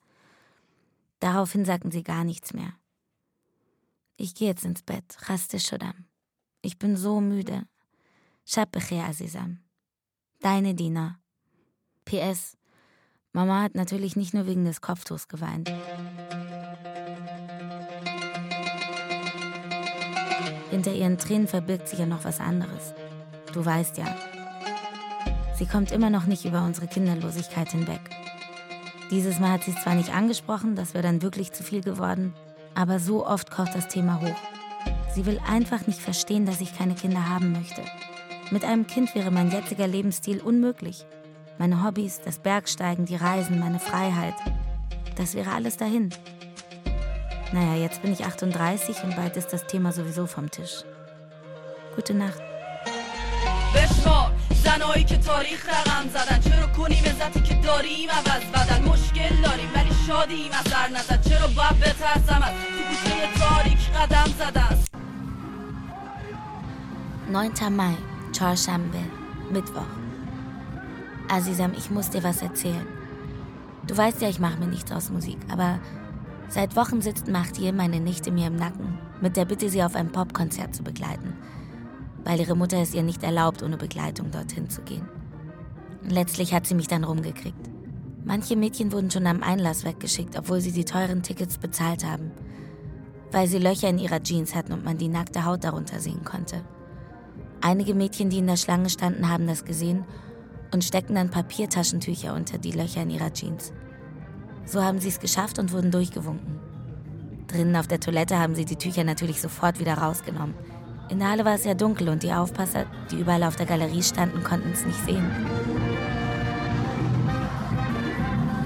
Daraufhin 1.21 1.67
sagten 1.67 1.91
sie 1.91 2.03
gar 2.03 2.25
nichts 2.25 2.55
mehr. 2.55 2.73
Ich 4.19 4.35
gehe 4.35 4.49
jetzt 4.49 4.65
ins 4.65 4.83
Bett. 4.83 5.05
Raste 5.29 5.61
Shodam. 5.61 6.07
Ich 6.63 6.79
bin 6.79 6.97
so 6.97 7.21
müde. 7.21 7.67
Shabbeche 8.47 9.03
Azizam. 9.03 9.59
Deine 10.41 10.75
Dina. 10.75 11.19
PS. 12.07 12.57
Mama 13.33 13.63
hat 13.63 13.75
natürlich 13.75 14.17
nicht 14.17 14.33
nur 14.33 14.47
wegen 14.47 14.65
des 14.65 14.81
Kopftuchs 14.81 15.29
geweint. 15.29 15.71
Hinter 20.71 20.95
ihren 20.95 21.19
Tränen 21.19 21.47
verbirgt 21.47 21.89
sich 21.89 21.99
ja 21.99 22.07
noch 22.07 22.25
was 22.25 22.41
anderes. 22.41 22.95
Du 23.53 23.65
weißt 23.65 23.99
ja. 23.99 24.17
Sie 25.59 25.67
kommt 25.67 25.93
immer 25.93 26.09
noch 26.09 26.25
nicht 26.25 26.47
über 26.47 26.65
unsere 26.65 26.87
Kinderlosigkeit 26.87 27.71
hinweg. 27.71 28.01
Dieses 29.11 29.39
Mal 29.39 29.53
hat 29.53 29.65
sie 29.65 29.73
es 29.73 29.83
zwar 29.83 29.95
nicht 29.95 30.15
angesprochen, 30.15 30.75
das 30.75 30.95
wäre 30.95 31.03
dann 31.03 31.23
wirklich 31.23 31.53
zu 31.53 31.63
viel 31.63 31.83
geworden, 31.83 32.35
aber 32.76 33.00
so 33.00 33.26
oft 33.26 33.52
kocht 33.52 33.76
das 33.76 33.88
Thema 33.88 34.22
hoch. 34.22 34.40
Sie 35.14 35.26
will 35.26 35.40
einfach 35.48 35.88
nicht 35.88 36.00
verstehen, 36.00 36.46
dass 36.46 36.62
ich 36.62 36.78
keine 36.78 36.96
Kinder 36.96 37.30
haben 37.30 37.52
möchte. 37.52 37.82
Mit 38.50 38.64
einem 38.64 38.88
Kind 38.88 39.14
wäre 39.16 39.32
mein 39.32 39.52
jetziger 39.52 39.88
Lebensstil 39.88 40.42
unmöglich. 40.42 41.06
Meine 41.58 41.84
Hobbys, 41.84 42.22
das 42.24 42.40
Bergsteigen, 42.40 43.06
die 43.06 43.16
Reisen, 43.16 43.60
meine 43.60 43.80
Freiheit. 43.80 44.36
Das 45.16 45.36
wäre 45.36 45.52
alles 45.52 45.78
dahin. 45.78 46.10
Naja, 47.54 47.76
jetzt 47.76 48.02
bin 48.02 48.14
ich 48.14 48.26
38 48.26 49.04
und 49.04 49.16
bald 49.16 49.36
ist 49.38 49.50
das 49.50 49.68
Thema 49.68 49.92
sowieso 49.92 50.26
vom 50.26 50.50
Tisch. 50.50 50.84
Gute 51.96 52.14
Nacht. 52.14 52.42
زنایی 54.64 55.04
که 55.04 55.18
تاریخ 55.18 55.70
رقم 55.70 56.10
زدن 56.10 56.40
چرا 56.40 56.68
کنیم 56.68 57.04
عزتی 57.06 57.42
که 57.42 57.56
داریم 57.56 58.10
عوض 58.10 58.44
بدن 58.54 58.84
مشکل 58.84 59.36
داریم 59.44 59.70
ولی 59.76 59.90
شادیم 60.08 60.52
اثر 60.52 60.90
نزد 60.90 61.30
چرا 61.30 61.48
باید 61.48 61.80
بترسم 61.80 62.42
از 62.42 62.54
تو 62.54 62.84
گوشه 62.90 63.40
تاریک 63.40 63.92
قدم 63.92 64.34
زدن 64.40 64.78
9. 67.32 67.70
Mai, 67.70 67.96
Chorshambe, 68.34 69.00
Mittwoch. 69.54 69.94
Azizam, 71.30 71.72
ich 71.78 71.90
muss 71.90 72.10
dir 72.10 72.24
was 72.24 72.42
erzählen. 72.42 72.86
Du 73.88 73.96
weißt 73.96 74.22
ja, 74.22 74.28
ich 74.28 74.42
mache 74.42 74.60
mir 74.60 74.68
nichts 74.68 74.92
aus 74.92 75.10
Musik, 75.12 75.38
aber 75.50 75.80
seit 76.50 76.76
Wochen 76.76 77.02
sitzt 77.02 77.30
Mahtier, 77.30 77.72
meine 77.72 78.02
Nichte, 78.02 78.32
mir 78.32 78.48
im 78.48 78.58
Nacken, 78.58 78.98
mit 79.22 79.38
der 79.38 79.46
Bitte, 79.46 79.70
sie 79.70 79.82
auf 79.82 79.96
ein 79.96 80.12
Popkonzert 80.12 80.76
zu 80.76 80.84
begleiten, 80.84 81.34
weil 82.26 82.42
ihre 82.42 82.56
Mutter 82.56 82.82
es 82.82 82.94
ihr 82.94 83.04
nicht 83.04 83.24
erlaubt, 83.24 83.64
ohne 83.64 83.78
Begleitung 83.78 84.30
dorthin 84.32 84.70
zu 84.70 84.82
gehen. 84.82 85.08
Letztlich 86.04 86.54
hat 86.54 86.68
sie 86.68 86.76
mich 86.76 86.88
dann 86.90 87.06
rumgekriegt. 87.06 87.70
Manche 88.27 88.57
Mädchen 88.57 88.91
wurden 88.91 89.09
schon 89.09 89.29
am 89.29 89.45
Einlass 89.45 89.85
weggeschickt, 89.85 90.37
obwohl 90.37 90.61
sie 90.61 90.73
die 90.73 90.85
teuren 90.85 91.23
Tickets 91.23 91.59
bezahlt 91.59 92.05
haben, 92.05 92.33
weil 93.31 93.47
sie 93.47 93.59
Löcher 93.59 93.89
in 93.89 94.01
ihrer 94.01 94.21
Jeans 94.21 94.53
hatten 94.53 94.73
und 94.73 94.85
man 94.85 94.99
die 94.99 95.07
nackte 95.07 95.45
Haut 95.45 95.63
darunter 95.63 96.01
sehen 96.01 96.25
konnte. 96.25 96.65
Einige 97.61 97.95
Mädchen, 97.95 98.29
die 98.29 98.39
in 98.39 98.49
der 98.49 98.57
Schlange 98.57 98.91
standen, 98.91 99.29
haben 99.29 99.47
das 99.47 99.65
gesehen 99.65 100.05
und 100.73 100.83
steckten 100.83 101.15
dann 101.15 101.31
Papiertaschentücher 101.31 102.35
unter 102.35 102.59
die 102.59 102.73
Löcher 102.73 103.03
in 103.03 103.11
ihrer 103.11 103.33
Jeans. 103.33 103.73
So 104.65 104.83
haben 104.83 104.99
sie 104.99 105.09
es 105.09 105.21
geschafft 105.21 105.61
und 105.61 105.73
wurden 105.73 105.93
durchgewunken. 105.93 106.59
Drinnen 107.47 107.77
auf 107.77 107.87
der 107.87 108.01
Toilette 108.01 108.41
haben 108.41 108.57
sie 108.57 108.65
die 108.65 108.75
Tücher 108.75 109.05
natürlich 109.05 109.41
sofort 109.41 109.79
wieder 109.79 109.99
rausgenommen. 109.99 110.57
In 111.11 111.21
der 111.21 111.31
Halle 111.31 111.45
war 111.45 111.55
es 111.55 111.65
ja 111.65 111.75
dunkel 111.75 112.09
und 112.09 112.25
die 112.25 112.33
Aufpasser, 112.33 112.87
die 113.13 113.21
überall 113.21 113.45
auf 113.45 113.55
der 113.55 113.67
Galerie 113.67 114.03
standen, 114.03 114.43
konnten 114.43 114.73
es 114.73 114.85
nicht 114.85 115.05
sehen. 115.05 115.86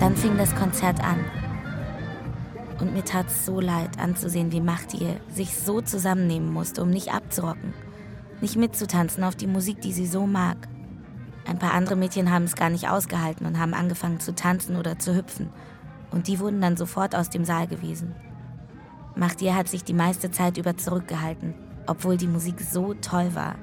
Dann 0.00 0.16
fing 0.16 0.38
das 0.38 0.54
Konzert 0.54 1.04
an. 1.04 1.22
Und 2.80 2.94
mir 2.94 3.04
tat 3.04 3.26
es 3.26 3.44
so 3.44 3.60
leid 3.60 3.98
anzusehen, 3.98 4.50
wie 4.50 4.62
Machtie 4.62 5.16
sich 5.28 5.54
so 5.54 5.82
zusammennehmen 5.82 6.50
musste, 6.50 6.82
um 6.82 6.88
nicht 6.88 7.12
abzurocken. 7.12 7.74
Nicht 8.40 8.56
mitzutanzen 8.56 9.22
auf 9.22 9.36
die 9.36 9.46
Musik, 9.46 9.82
die 9.82 9.92
sie 9.92 10.06
so 10.06 10.26
mag. 10.26 10.56
Ein 11.46 11.58
paar 11.58 11.74
andere 11.74 11.96
Mädchen 11.96 12.30
haben 12.30 12.44
es 12.44 12.56
gar 12.56 12.70
nicht 12.70 12.88
ausgehalten 12.88 13.44
und 13.44 13.58
haben 13.58 13.74
angefangen 13.74 14.20
zu 14.20 14.34
tanzen 14.34 14.76
oder 14.76 14.98
zu 14.98 15.14
hüpfen. 15.14 15.50
Und 16.10 16.28
die 16.28 16.40
wurden 16.40 16.62
dann 16.62 16.78
sofort 16.78 17.14
aus 17.14 17.28
dem 17.28 17.44
Saal 17.44 17.66
gewiesen. 17.66 18.14
Machtie 19.14 19.52
hat 19.52 19.68
sich 19.68 19.84
die 19.84 19.92
meiste 19.92 20.30
Zeit 20.30 20.56
über 20.56 20.78
zurückgehalten, 20.78 21.52
obwohl 21.86 22.16
die 22.16 22.26
Musik 22.26 22.62
so 22.62 22.94
toll 22.94 23.34
war. 23.34 23.56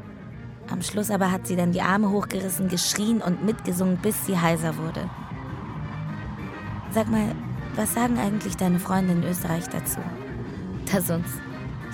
Am 0.70 0.84
Schluss 0.84 1.10
aber 1.10 1.32
hat 1.32 1.48
sie 1.48 1.56
dann 1.56 1.72
die 1.72 1.82
Arme 1.82 2.12
hochgerissen, 2.12 2.68
geschrien 2.68 3.24
und 3.24 3.44
mitgesungen, 3.44 3.98
bis 3.98 4.28
sie 4.28 4.38
heiser 4.40 4.78
wurde. 4.78 5.10
Sag 6.98 7.10
mal, 7.10 7.36
was 7.76 7.94
sagen 7.94 8.18
eigentlich 8.18 8.58
deine 8.58 8.80
Freunde 8.80 9.14
in 9.14 9.22
Österreich 9.22 9.70
dazu? 9.70 10.00
Dass 10.92 11.12
uns 11.12 11.28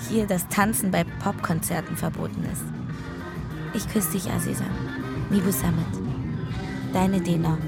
hier 0.08 0.26
das 0.26 0.48
Tanzen 0.48 0.90
bei 0.90 1.04
Popkonzerten 1.04 1.94
verboten 1.94 2.42
ist. 2.44 2.64
Ich 3.74 3.86
küsse 3.92 4.12
dich, 4.12 4.30
Aziza. 4.30 4.64
Mibu 5.28 5.50
Samet. 5.50 5.84
Deine 6.94 7.20
Dena. 7.20 7.58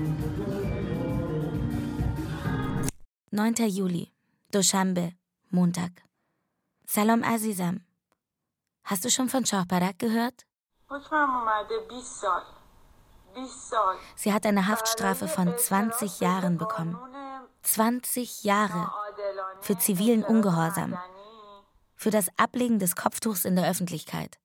9. 3.33 3.55
Juli. 3.69 4.15
Doshambe. 4.51 5.13
Montag. 5.51 5.93
Salam 6.87 7.23
Azizam. 7.23 7.85
Hast 8.85 9.05
du 9.05 9.11
schon 9.11 9.29
von 9.29 9.45
Shahbarak 9.45 9.99
gehört? 9.99 10.47
Sie 14.15 14.33
hat 14.33 14.47
eine 14.47 14.67
Haftstrafe 14.67 15.29
von 15.29 15.57
20 15.57 16.21
Jahren 16.21 16.59
bekommen. 16.59 16.99
20 17.63 18.45
Jahre 18.45 18.93
für 19.61 19.77
zivilen 19.77 20.23
Ungehorsam, 20.23 20.97
für 21.97 22.11
das 22.11 22.29
Ablegen 22.37 22.79
des 22.79 22.95
Kopftuchs 22.95 23.45
in 23.45 23.57
der 23.57 23.69
Öffentlichkeit. 23.69 24.39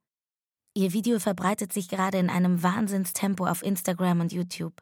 Ihr 0.73 0.93
Video 0.93 1.19
verbreitet 1.19 1.71
sich 1.71 1.87
gerade 1.87 2.17
in 2.17 2.29
einem 2.29 2.63
Wahnsinnstempo 2.63 3.45
auf 3.45 3.61
Instagram 3.61 4.21
und 4.21 4.31
YouTube. 4.31 4.81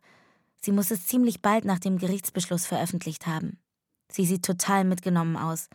Sie 0.61 0.71
muss 0.71 0.91
es 0.91 1.07
ziemlich 1.07 1.41
bald 1.41 1.65
nach 1.65 1.79
dem 1.79 1.97
Gerichtsbeschluss 1.97 2.65
veröffentlicht 2.65 3.27
haben. 3.27 3.59
Sie 4.09 4.25
sieht 4.25 4.45
total 4.45 4.83
mitgenommen 4.85 5.35
aus, 5.35 5.67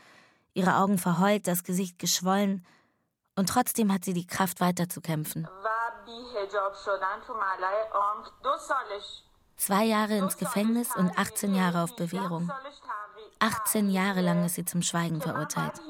ihre 0.55 0.77
Augen 0.77 0.99
verheult, 0.99 1.47
das 1.47 1.65
Gesicht 1.65 1.99
geschwollen, 1.99 2.65
und 3.37 3.49
trotzdem 3.49 3.93
hat 3.93 4.05
sie 4.05 4.13
die 4.15 4.27
Kraft 4.27 4.61
weiterzukämpfen. 4.61 5.49
Zwei 9.57 9.85
Jahre 9.85 10.17
ins 10.17 10.37
Gefängnis 10.37 10.95
und 10.97 11.17
18 11.17 11.55
Jahre 11.55 11.83
auf 11.83 11.97
Bewährung. 11.97 12.51
18 13.39 13.91
Jahre 13.91 14.21
lang 14.21 14.45
ist 14.45 14.55
sie 14.55 14.65
zum 14.65 14.83
Schweigen 14.83 15.21
verurteilt. 15.21 15.81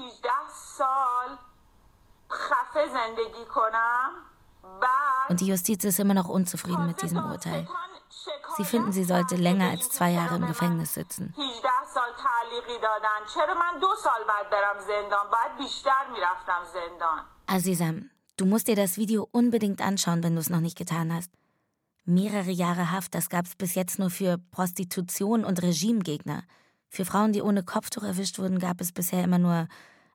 Und 5.29 5.41
die 5.41 5.47
Justiz 5.47 5.85
ist 5.85 5.99
immer 5.99 6.15
noch 6.15 6.29
unzufrieden 6.29 6.87
mit 6.87 7.01
diesem 7.01 7.25
Urteil. 7.25 7.67
Sie 8.57 8.65
finden, 8.65 8.93
sie 8.93 9.05
sollte 9.05 9.37
länger 9.37 9.71
als 9.71 9.89
zwei 9.91 10.11
Jahre 10.11 10.37
im 10.37 10.47
Gefängnis 10.47 10.95
sitzen. 10.95 11.35
Azizam, 17.47 18.11
du 18.37 18.47
musst 18.47 18.69
dir 18.69 18.77
das 18.77 18.97
Video 18.97 19.29
unbedingt 19.31 19.81
anschauen, 19.81 20.23
wenn 20.23 20.35
du 20.35 20.41
es 20.41 20.51
noch 20.51 20.61
nicht 20.61 20.79
getan 20.79 21.13
hast. 21.13 21.31
Mehrere 22.05 22.51
Jahre 22.51 22.91
Haft, 22.91 23.15
das 23.15 23.31
gab 23.31 23.47
es 23.47 23.57
bis 23.57 23.75
jetzt 23.75 23.99
nur 23.99 24.11
für 24.11 24.39
Prostitution 24.51 25.45
und 25.45 25.63
Regimegegner. 25.63 26.43
Für 26.89 27.05
Frauen, 27.05 27.33
die 27.33 27.43
ohne 27.43 27.63
Kopftuch 27.63 28.03
erwischt 28.03 28.39
wurden, 28.39 28.59
gab 28.59 28.81
es 28.81 28.93
bisher 28.93 29.25
immer 29.25 29.39
nur 29.39 29.69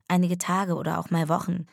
einige 0.08 0.38
Tage 0.38 0.75
oder 0.75 0.99
auch 0.99 1.10
mal 1.10 1.29
Wochen. 1.29 1.65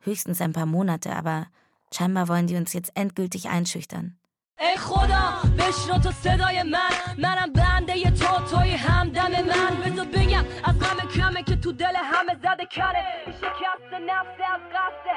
Höchstens 0.00 0.40
ein 0.40 0.52
paar 0.52 0.66
Monate, 0.66 1.14
aber 1.14 1.46
scheinbar 1.92 2.28
wollen 2.28 2.48
die 2.48 2.56
uns 2.56 2.72
jetzt 2.72 2.90
endgültig 2.96 3.48
einschüchtern. 3.48 4.16
ای 4.61 4.77
خدا 4.77 5.33
بشنو 5.57 5.99
تو 5.99 6.11
صدای 6.11 6.63
من 6.63 6.89
منم 7.17 7.53
بنده 7.53 8.11
تو 8.11 8.55
توی 8.55 8.71
همدم 8.71 9.31
من 9.31 9.75
بذار 9.85 10.05
بگم 10.05 10.45
از 10.63 10.79
غم 10.79 11.09
کمه 11.09 11.43
که 11.43 11.55
تو 11.55 11.71
دل 11.71 11.95
همه 11.95 12.35
زده 12.35 12.67
کنه 12.71 13.03
شکست 13.27 13.93
نفس 14.07 14.39
از 14.53 14.61
قصد 14.73 15.07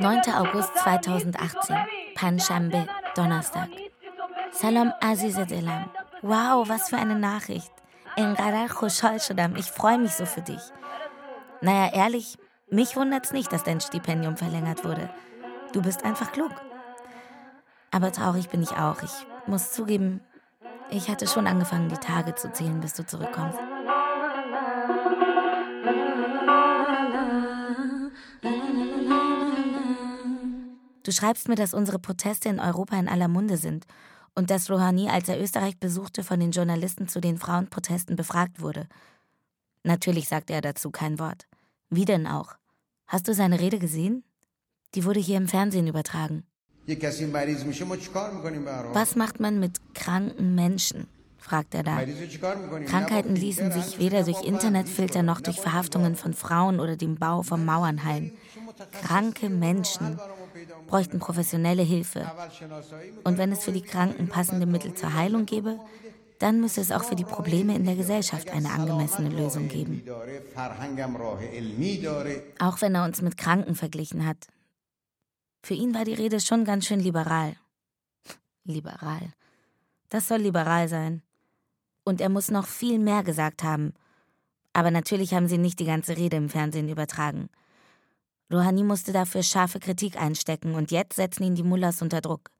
9. 0.00 0.22
August 0.22 0.72
2018 0.84 1.86
Panshambe 2.16 2.86
Donnerstag 3.16 3.68
Salam 4.52 4.92
Aziz 5.00 5.36
Delam 5.36 5.84
Wow, 6.22 6.68
was 6.68 6.88
für 6.90 6.96
eine 6.96 7.14
Nachricht 7.14 7.72
Enqadar 8.16 8.68
خوشحال 8.70 9.18
شدم 9.18 9.56
ich 9.56 9.70
freue 9.70 9.98
mich 9.98 10.14
so 10.14 10.26
für 10.26 10.42
dich 10.42 10.62
Naja, 11.60 11.90
ehrlich, 11.92 12.38
mich 12.70 12.96
wundert's 12.96 13.32
nicht, 13.32 13.52
dass 13.52 13.64
dein 13.64 13.80
Stipendium 13.80 14.36
verlängert 14.36 14.84
wurde. 14.84 15.10
Du 15.72 15.82
bist 15.82 16.04
einfach 16.04 16.30
klug. 16.30 16.52
Aber 17.93 18.11
traurig 18.11 18.49
bin 18.49 18.63
ich 18.63 18.71
auch. 18.71 19.03
Ich 19.03 19.11
muss 19.45 19.71
zugeben, 19.71 20.19
ich 20.89 21.09
hatte 21.09 21.27
schon 21.27 21.45
angefangen, 21.45 21.89
die 21.89 21.97
Tage 21.97 22.33
zu 22.33 22.51
zählen, 22.51 22.79
bis 22.79 22.95
du 22.95 23.05
zurückkommst. 23.05 23.59
Du 31.03 31.11
schreibst 31.11 31.47
mir, 31.47 31.55
dass 31.55 31.75
unsere 31.75 31.99
Proteste 31.99 32.49
in 32.49 32.59
Europa 32.59 32.97
in 32.97 33.07
aller 33.07 33.27
Munde 33.27 33.57
sind 33.57 33.85
und 34.33 34.49
dass 34.49 34.71
Rouhani, 34.71 35.09
als 35.09 35.29
er 35.29 35.39
Österreich 35.39 35.77
besuchte, 35.77 36.23
von 36.23 36.39
den 36.39 36.49
Journalisten 36.49 37.07
zu 37.07 37.21
den 37.21 37.37
Frauenprotesten 37.37 38.15
befragt 38.15 38.59
wurde. 38.59 38.87
Natürlich 39.83 40.27
sagte 40.27 40.53
er 40.53 40.61
dazu 40.61 40.89
kein 40.89 41.19
Wort. 41.19 41.45
Wie 41.91 42.05
denn 42.05 42.25
auch? 42.25 42.55
Hast 43.05 43.27
du 43.27 43.35
seine 43.35 43.59
Rede 43.59 43.77
gesehen? 43.77 44.23
Die 44.95 45.05
wurde 45.05 45.19
hier 45.19 45.37
im 45.37 45.47
Fernsehen 45.47 45.85
übertragen. 45.85 46.47
Was 48.93 49.15
macht 49.15 49.39
man 49.39 49.59
mit 49.59 49.79
kranken 49.93 50.55
Menschen? 50.55 51.07
fragt 51.37 51.75
er 51.75 51.83
da. 51.83 51.99
Krankheiten 52.85 53.35
ließen 53.35 53.71
sich 53.71 53.99
weder 53.99 54.23
durch 54.23 54.43
Internetfilter 54.43 55.23
noch 55.23 55.41
durch 55.41 55.59
Verhaftungen 55.59 56.15
von 56.15 56.33
Frauen 56.33 56.79
oder 56.79 56.95
dem 56.95 57.15
Bau 57.15 57.43
von 57.43 57.65
Mauern 57.65 58.03
heilen. 58.05 58.31
Kranke 59.03 59.49
Menschen 59.49 60.19
bräuchten 60.87 61.19
professionelle 61.19 61.83
Hilfe. 61.83 62.31
Und 63.23 63.37
wenn 63.37 63.51
es 63.51 63.63
für 63.63 63.73
die 63.73 63.81
Kranken 63.81 64.27
passende 64.27 64.65
Mittel 64.65 64.93
zur 64.93 65.13
Heilung 65.13 65.45
gäbe, 65.45 65.79
dann 66.39 66.59
müsse 66.59 66.81
es 66.81 66.91
auch 66.91 67.03
für 67.03 67.15
die 67.15 67.23
Probleme 67.23 67.75
in 67.75 67.85
der 67.85 67.95
Gesellschaft 67.95 68.51
eine 68.51 68.69
angemessene 68.69 69.29
Lösung 69.29 69.67
geben. 69.67 70.03
Auch 72.59 72.81
wenn 72.81 72.95
er 72.95 73.05
uns 73.05 73.21
mit 73.21 73.37
Kranken 73.37 73.75
verglichen 73.75 74.25
hat, 74.25 74.37
für 75.63 75.73
ihn 75.73 75.95
war 75.95 76.03
die 76.03 76.13
Rede 76.13 76.41
schon 76.41 76.65
ganz 76.65 76.85
schön 76.85 76.99
liberal. 76.99 77.55
Liberal. 78.65 79.31
Das 80.09 80.27
soll 80.27 80.39
liberal 80.39 80.89
sein. 80.89 81.23
Und 82.03 82.19
er 82.19 82.27
muss 82.27 82.51
noch 82.51 82.67
viel 82.67 82.99
mehr 82.99 83.23
gesagt 83.23 83.63
haben. 83.63 83.93
Aber 84.73 84.91
natürlich 84.91 85.33
haben 85.33 85.47
sie 85.47 85.57
nicht 85.57 85.79
die 85.79 85.85
ganze 85.85 86.17
Rede 86.17 86.35
im 86.35 86.49
Fernsehen 86.49 86.89
übertragen. 86.89 87.49
Rouhani 88.51 88.83
musste 88.83 89.13
dafür 89.13 89.41
scharfe 89.41 89.79
Kritik 89.79 90.19
einstecken 90.19 90.75
und 90.75 90.91
jetzt 90.91 91.15
setzen 91.15 91.43
ihn 91.43 91.55
die 91.55 91.63
Mullahs 91.63 92.01
unter 92.01 92.19
Druck. 92.19 92.51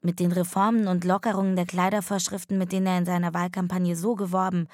Mit 0.00 0.18
den 0.18 0.32
Reformen 0.32 0.88
und 0.88 1.04
Lockerungen 1.04 1.54
der 1.54 1.66
Kleidervorschriften, 1.66 2.56
mit 2.56 2.72
denen 2.72 2.86
er 2.86 2.98
in 2.98 3.06
seiner 3.06 3.34
Wahlkampagne 3.34 3.94
so 3.94 4.14
geworben 4.14 4.68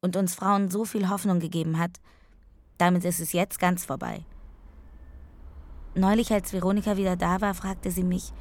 und 0.00 0.16
uns 0.16 0.34
Frauen 0.34 0.70
so 0.70 0.84
viel 0.84 1.08
Hoffnung 1.08 1.38
gegeben 1.38 1.78
hat, 1.78 2.00
damit 2.78 3.04
ist 3.04 3.20
es 3.20 3.32
jetzt 3.32 3.60
ganz 3.60 3.84
vorbei. 3.84 4.24
Neulich, 5.94 6.32
als 6.32 6.52
Veronika 6.52 6.96
wieder 6.96 7.16
da 7.16 7.40
war, 7.40 7.54
fragte 7.54 7.90
sie 7.90 8.04
mich, 8.04 8.32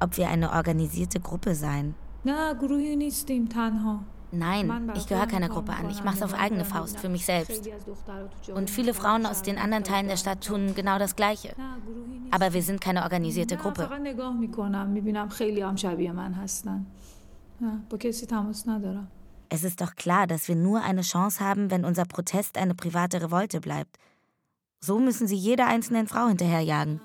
ob 0.00 0.16
wir 0.16 0.28
eine 0.28 0.52
organisierte 0.52 1.20
Gruppe 1.20 1.54
seien. 1.54 1.94
Nein, 4.36 4.90
ich 4.96 5.06
gehöre 5.06 5.26
keiner 5.26 5.48
Gruppe 5.48 5.72
an. 5.72 5.88
Ich 5.90 6.02
mache 6.02 6.16
es 6.16 6.22
auf 6.22 6.34
eigene 6.34 6.64
Faust, 6.64 6.98
für 6.98 7.08
mich 7.08 7.24
selbst. 7.24 7.68
Und 8.52 8.68
viele 8.68 8.92
Frauen 8.92 9.26
aus 9.26 9.42
den 9.42 9.58
anderen 9.58 9.84
Teilen 9.84 10.08
der 10.08 10.16
Stadt 10.16 10.44
tun 10.44 10.74
genau 10.74 10.98
das 10.98 11.14
Gleiche. 11.14 11.54
Aber 12.30 12.52
wir 12.52 12.62
sind 12.62 12.80
keine 12.80 13.02
organisierte 13.04 13.56
Gruppe. 13.56 13.88
Es 19.50 19.62
ist 19.62 19.80
doch 19.80 19.94
klar, 19.94 20.26
dass 20.26 20.48
wir 20.48 20.56
nur 20.56 20.82
eine 20.82 21.02
Chance 21.02 21.44
haben, 21.44 21.70
wenn 21.70 21.84
unser 21.84 22.04
Protest 22.04 22.58
eine 22.58 22.74
private 22.74 23.22
Revolte 23.22 23.60
bleibt. 23.60 23.98
So 24.86 24.98
müssen 24.98 25.26
sie 25.26 25.36
jeder 25.36 25.66
einzelnen 25.66 26.06
Frau 26.06 26.26
hinterherjagen. 26.28 27.00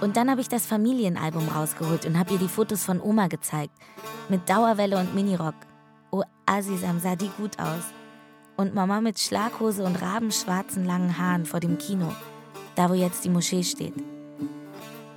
Und 0.00 0.16
dann 0.16 0.30
habe 0.30 0.40
ich 0.40 0.48
das 0.48 0.64
Familienalbum 0.64 1.48
rausgeholt 1.48 2.06
und 2.06 2.16
habe 2.16 2.34
ihr 2.34 2.38
die 2.38 2.46
Fotos 2.46 2.84
von 2.84 3.00
Oma 3.00 3.26
gezeigt. 3.26 3.72
Mit 4.28 4.48
Dauerwelle 4.48 5.00
und 5.00 5.12
Minirock. 5.12 5.56
Oh, 6.12 6.22
Azizam 6.46 7.00
sah 7.00 7.16
die 7.16 7.30
gut 7.36 7.58
aus. 7.58 7.82
Und 8.56 8.76
Mama 8.76 9.00
mit 9.00 9.18
Schlaghose 9.18 9.82
und 9.82 10.00
rabenschwarzen 10.00 10.84
langen 10.84 11.18
Haaren 11.18 11.46
vor 11.46 11.58
dem 11.58 11.78
Kino. 11.78 12.12
Da, 12.76 12.90
wo 12.90 12.94
jetzt 12.94 13.24
die 13.24 13.30
Moschee 13.30 13.64
steht. 13.64 13.94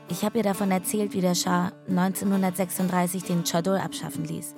Ich 0.09 0.25
habe 0.25 0.39
ihr 0.39 0.43
davon 0.43 0.71
erzählt, 0.71 1.13
wie 1.13 1.21
der 1.21 1.35
Schah 1.35 1.73
1936 1.87 3.23
den 3.23 3.43
Chador 3.43 3.79
abschaffen 3.79 4.25
ließ. 4.25 4.55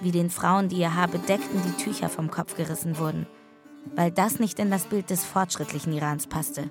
Wie 0.00 0.12
den 0.12 0.30
Frauen, 0.30 0.68
die 0.68 0.78
ihr 0.78 0.94
Haar 0.94 1.08
bedeckten, 1.08 1.60
die 1.62 1.82
Tücher 1.82 2.08
vom 2.08 2.30
Kopf 2.30 2.56
gerissen 2.56 2.98
wurden. 2.98 3.26
Weil 3.94 4.10
das 4.10 4.38
nicht 4.38 4.58
in 4.58 4.70
das 4.70 4.84
Bild 4.84 5.10
des 5.10 5.24
fortschrittlichen 5.24 5.92
Irans 5.92 6.26
passte. 6.26 6.70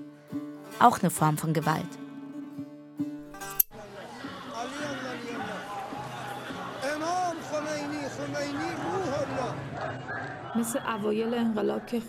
Auch 0.79 0.99
eine 0.99 1.09
Form 1.09 1.37
von 1.37 1.53
Gewalt. 1.53 1.87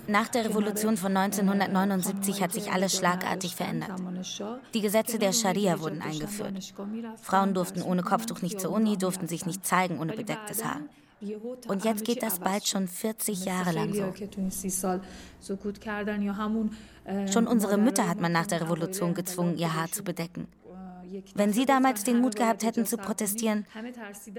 Nach 0.06 0.28
der 0.28 0.44
Revolution 0.44 0.96
von 0.96 1.16
1979 1.16 2.42
hat 2.42 2.52
sich 2.52 2.72
alles 2.72 2.96
schlagartig 2.96 3.54
verändert. 3.54 3.92
Die 4.74 4.80
Gesetze 4.80 5.18
der 5.18 5.32
Scharia 5.32 5.80
wurden 5.80 6.02
eingeführt. 6.02 6.74
Frauen 7.20 7.54
durften 7.54 7.82
ohne 7.82 8.02
Kopftuch 8.02 8.42
nicht 8.42 8.60
zur 8.60 8.72
Uni, 8.72 8.96
durften 8.96 9.28
sich 9.28 9.46
nicht 9.46 9.64
zeigen 9.64 10.00
ohne 10.00 10.14
bedecktes 10.14 10.64
Haar. 10.64 10.80
Und 11.68 11.84
jetzt 11.84 12.04
geht 12.04 12.22
das 12.22 12.38
bald 12.38 12.66
schon 12.66 12.88
40 12.88 13.44
Jahre 13.44 13.72
lang 13.72 13.92
so. 13.94 14.12
Schon 17.32 17.46
unsere 17.46 17.78
Mütter 17.78 18.08
hat 18.08 18.20
man 18.20 18.32
nach 18.32 18.46
der 18.46 18.62
Revolution 18.62 19.14
gezwungen, 19.14 19.58
ihr 19.58 19.74
Haar 19.74 19.90
zu 19.90 20.02
bedecken. 20.02 20.48
Wenn 21.34 21.52
Sie 21.52 21.66
damals 21.66 22.04
den 22.04 22.20
Mut 22.20 22.36
gehabt 22.36 22.62
hätten 22.62 22.86
zu 22.86 22.96
protestieren, 22.96 23.66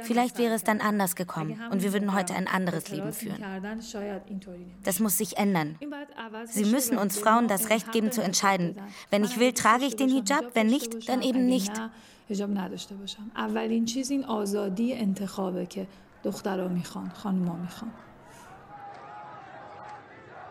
vielleicht 0.04 0.38
wäre 0.38 0.54
es 0.54 0.63
dann 0.63 0.80
anders 0.80 1.15
gekommen 1.15 1.60
und 1.70 1.84
wir 1.84 1.91
würden 1.94 2.13
heute 2.13 2.34
ein 2.34 2.48
anderes 2.48 2.89
Leben 2.89 3.12
führen. 3.13 3.44
Das 4.84 5.00
muss 5.00 5.17
sich 5.17 5.38
ändern. 5.38 5.78
Sie 6.46 6.65
müssen 6.65 6.98
uns 6.98 7.17
Frauen 7.20 7.48
das 7.48 7.70
Recht 7.70 7.91
geben 7.91 8.12
zu 8.12 8.24
entscheiden. 8.24 8.76
Wenn 9.10 9.24
ich 9.24 9.39
will, 9.39 9.54
trage 9.54 9.86
ich 9.86 9.96
den 9.96 10.10
Hijab, 10.10 10.56
wenn 10.56 10.67
nicht, 10.67 11.10
dann 11.10 11.22
eben 11.22 11.46
nicht. 11.46 11.72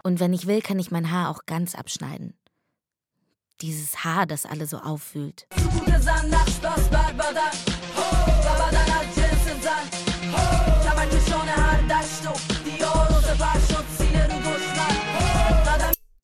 Und 0.03 0.19
wenn 0.19 0.33
ich 0.33 0.47
will, 0.47 0.63
kann 0.63 0.79
ich 0.79 0.91
mein 0.91 1.11
Haar 1.11 1.31
auch 1.31 1.47
ganz 1.47 1.75
abschneiden. 1.75 2.35
Dieses 3.61 4.05
Haar, 4.05 4.27
das 4.27 4.47
alle 4.47 4.67
so 4.67 4.79
aufwühlt. 4.79 5.47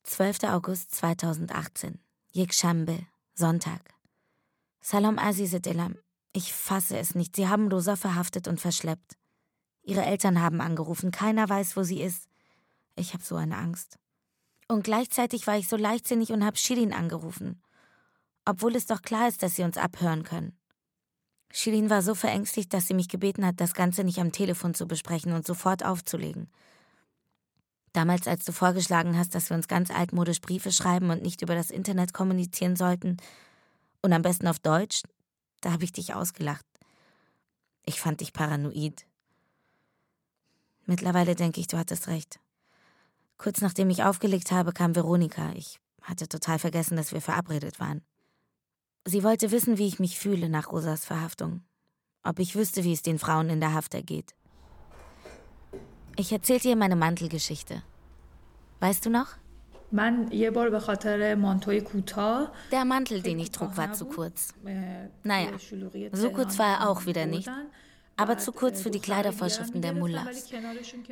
Zwölfter 0.03 0.55
August 0.55 0.95
2018. 0.95 1.99
Yekshambe, 2.33 2.99
Sonntag. 3.35 3.81
Salam 4.81 5.19
Azize 5.19 5.61
Delam. 5.61 5.95
Ich 6.33 6.53
fasse 6.53 6.97
es 6.97 7.13
nicht. 7.13 7.35
Sie 7.35 7.47
haben 7.47 7.69
Rosa 7.71 7.95
verhaftet 7.95 8.47
und 8.47 8.59
verschleppt. 8.59 9.15
Ihre 9.87 10.03
Eltern 10.03 10.41
haben 10.41 10.59
angerufen. 10.59 11.11
Keiner 11.11 11.47
weiß, 11.47 11.77
wo 11.77 11.83
sie 11.83 12.01
ist. 12.01 12.27
Ich 12.97 13.13
habe 13.13 13.23
so 13.23 13.37
eine 13.37 13.55
Angst. 13.55 13.97
Und 14.67 14.83
gleichzeitig 14.83 15.47
war 15.47 15.57
ich 15.57 15.69
so 15.69 15.77
leichtsinnig 15.77 16.33
und 16.33 16.43
habe 16.43 16.57
Shirin 16.57 16.91
angerufen. 16.91 17.61
Obwohl 18.43 18.75
es 18.75 18.85
doch 18.85 19.01
klar 19.01 19.29
ist, 19.29 19.41
dass 19.43 19.55
sie 19.55 19.63
uns 19.63 19.77
abhören 19.77 20.23
können. 20.23 20.57
Shirin 21.53 21.89
war 21.89 22.01
so 22.01 22.15
verängstigt, 22.15 22.73
dass 22.73 22.87
sie 22.87 22.93
mich 22.93 23.07
gebeten 23.07 23.45
hat, 23.45 23.61
das 23.61 23.73
Ganze 23.73 24.03
nicht 24.03 24.19
am 24.19 24.33
Telefon 24.33 24.73
zu 24.73 24.87
besprechen 24.87 25.31
und 25.31 25.47
sofort 25.47 25.85
aufzulegen. 25.85 26.49
Damals, 27.93 28.27
als 28.27 28.43
du 28.43 28.51
vorgeschlagen 28.51 29.17
hast, 29.17 29.35
dass 29.35 29.49
wir 29.49 29.55
uns 29.55 29.69
ganz 29.69 29.89
altmodisch 29.89 30.41
Briefe 30.41 30.73
schreiben 30.73 31.11
und 31.11 31.21
nicht 31.21 31.41
über 31.41 31.55
das 31.55 31.71
Internet 31.71 32.13
kommunizieren 32.13 32.75
sollten, 32.75 33.17
und 34.01 34.11
am 34.11 34.21
besten 34.21 34.47
auf 34.47 34.59
Deutsch, 34.59 35.03
da 35.61 35.71
habe 35.71 35.85
ich 35.85 35.93
dich 35.93 36.13
ausgelacht. 36.13 36.65
Ich 37.85 38.01
fand 38.01 38.19
dich 38.19 38.33
paranoid. 38.33 39.05
Mittlerweile 40.87 41.35
denke 41.35 41.59
ich, 41.59 41.67
du 41.67 41.77
hattest 41.77 42.07
recht. 42.07 42.39
Kurz 43.37 43.61
nachdem 43.61 43.89
ich 43.89 44.03
aufgelegt 44.03 44.51
habe, 44.51 44.71
kam 44.71 44.95
Veronika. 44.95 45.51
Ich 45.53 45.79
hatte 46.01 46.27
total 46.27 46.59
vergessen, 46.59 46.95
dass 46.95 47.11
wir 47.11 47.21
verabredet 47.21 47.79
waren. 47.79 48.01
Sie 49.05 49.23
wollte 49.23 49.51
wissen, 49.51 49.77
wie 49.77 49.87
ich 49.87 49.99
mich 49.99 50.17
fühle 50.17 50.49
nach 50.49 50.71
Rosas 50.71 51.05
Verhaftung. 51.05 51.61
Ob 52.23 52.39
ich 52.39 52.55
wüsste, 52.55 52.83
wie 52.85 52.93
es 52.93 53.01
den 53.01 53.19
Frauen 53.19 53.49
in 53.49 53.59
der 53.59 53.73
Haft 53.73 53.93
ergeht. 53.93 54.33
Ich 56.15 56.31
erzählte 56.31 56.69
ihr 56.69 56.75
meine 56.77 56.95
Mantelgeschichte. 56.95 57.83
Weißt 58.79 59.05
du 59.05 59.09
noch? 59.09 59.27
Der 62.71 62.85
Mantel, 62.85 63.21
den 63.21 63.39
ich 63.39 63.51
trug, 63.51 63.75
war 63.77 63.93
zu 63.93 64.05
kurz. 64.05 64.53
Naja, 65.23 65.49
so 66.13 66.31
kurz 66.31 66.57
war 66.57 66.79
er 66.79 66.89
auch 66.89 67.05
wieder 67.05 67.25
nicht 67.25 67.49
aber 68.17 68.37
zu 68.39 68.51
kurz 68.51 68.81
für 68.81 68.89
die 68.89 68.99
Kleidervorschriften 68.99 69.81
der 69.81 69.93
Mullahs. 69.93 70.49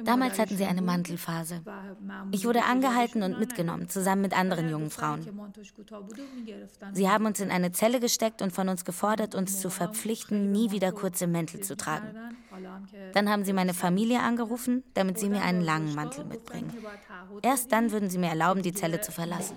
Damals 0.04 0.40
hatten 0.40 0.58
sie 0.58 0.66
eine 0.66 0.82
Mantelphase. 0.82 1.62
Ich 2.32 2.46
wurde 2.46 2.64
angehalten 2.64 3.22
und 3.22 3.40
mitgenommen, 3.40 3.88
zusammen 3.90 4.24
mit 4.24 4.38
anderen 4.38 4.70
jungen 4.70 4.90
Frauen. 4.90 5.26
Sie 6.94 7.10
haben 7.10 7.26
uns 7.26 7.40
in 7.40 7.52
eine 7.52 7.72
Zelle 7.72 8.00
gesteckt 8.00 8.42
und 8.42 8.52
von 8.52 8.70
uns 8.70 8.84
gefordert, 8.86 9.36
uns 9.36 9.62
zu 9.62 9.70
verpflichten, 9.70 10.52
nie 10.52 10.72
wieder 10.72 10.92
kurze 10.92 11.28
Mäntel 11.28 11.62
zu 11.62 11.78
tragen. 11.78 12.08
Dann 13.14 13.30
haben 13.30 13.46
sie 13.46 13.54
meine 13.54 13.74
Familie 13.74 14.22
angerufen, 14.22 14.84
damit 14.96 15.20
sie 15.20 15.30
mir 15.30 15.44
einen 15.44 15.62
langen 15.62 15.94
Mantel 15.94 16.26
mitbringen. 16.26 16.74
Erst 17.44 17.72
dann 17.72 17.92
würden 17.92 18.10
sie 18.10 18.18
mir 18.18 18.30
erlauben, 18.30 18.64
die 18.64 18.74
Zelle 18.74 19.02
zu 19.02 19.12
verlassen. 19.12 19.56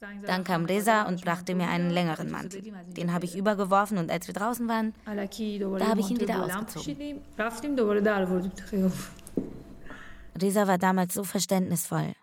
Dann 0.00 0.44
kam 0.44 0.64
Reza 0.64 1.02
und 1.02 1.22
brachte 1.22 1.54
mir 1.54 1.68
einen 1.68 1.90
längeren 1.90 2.30
Mantel. 2.30 2.62
Den 2.88 3.12
habe 3.12 3.26
ich 3.26 3.36
übergeworfen 3.36 3.98
und 3.98 4.10
als 4.10 4.26
wir 4.26 4.34
draußen 4.34 4.66
waren, 4.66 4.94
da 5.04 5.86
habe 5.88 6.00
ich 6.00 6.10
ihn 6.10 6.20
wieder 6.20 6.42
ausgezogen. 6.42 7.20
Reza 10.40 10.66
war 10.66 10.78
damals 10.78 11.12
so 11.12 11.22
verständnisvoll. 11.22 12.14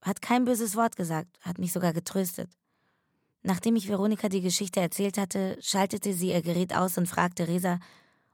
Hat 0.00 0.22
kein 0.22 0.46
böses 0.46 0.76
Wort 0.76 0.96
gesagt, 0.96 1.38
hat 1.42 1.58
mich 1.58 1.72
sogar 1.72 1.92
getröstet. 1.92 2.50
Nachdem 3.42 3.76
ich 3.76 3.88
Veronika 3.88 4.30
die 4.30 4.40
Geschichte 4.40 4.80
erzählt 4.80 5.18
hatte, 5.18 5.58
schaltete 5.60 6.14
sie 6.14 6.30
ihr 6.30 6.40
Gerät 6.40 6.74
aus 6.74 6.96
und 6.96 7.06
fragte 7.06 7.46
Reza, 7.46 7.80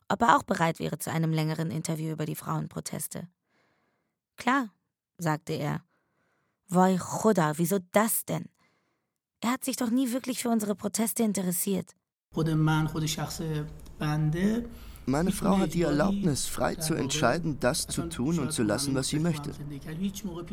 ob 0.08 0.22
er 0.22 0.36
auch 0.36 0.44
bereit 0.44 0.78
wäre 0.78 0.98
zu 0.98 1.10
einem 1.10 1.32
längeren 1.32 1.72
Interview 1.72 2.12
über 2.12 2.26
die 2.26 2.36
Frauenproteste. 2.36 3.26
Klar, 4.36 4.68
sagte 5.18 5.54
er. 5.54 5.82
Voi 6.68 6.98
Choda, 6.98 7.58
wieso 7.58 7.80
das 7.90 8.24
denn? 8.24 8.48
Er 9.40 9.52
hat 9.52 9.64
sich 9.64 9.76
doch 9.76 9.90
nie 9.90 10.12
wirklich 10.12 10.42
für 10.42 10.50
unsere 10.50 10.74
Proteste 10.74 11.22
interessiert. 11.22 11.96
Meine 15.06 15.32
Frau 15.32 15.58
hat 15.58 15.74
die 15.74 15.82
Erlaubnis, 15.82 16.46
frei 16.46 16.74
zu 16.74 16.94
entscheiden, 16.94 17.58
das 17.58 17.86
zu 17.86 18.02
tun 18.08 18.38
und 18.38 18.52
zu 18.52 18.62
lassen, 18.62 18.94
was 18.94 19.08
sie 19.08 19.18
möchte. 19.18 19.52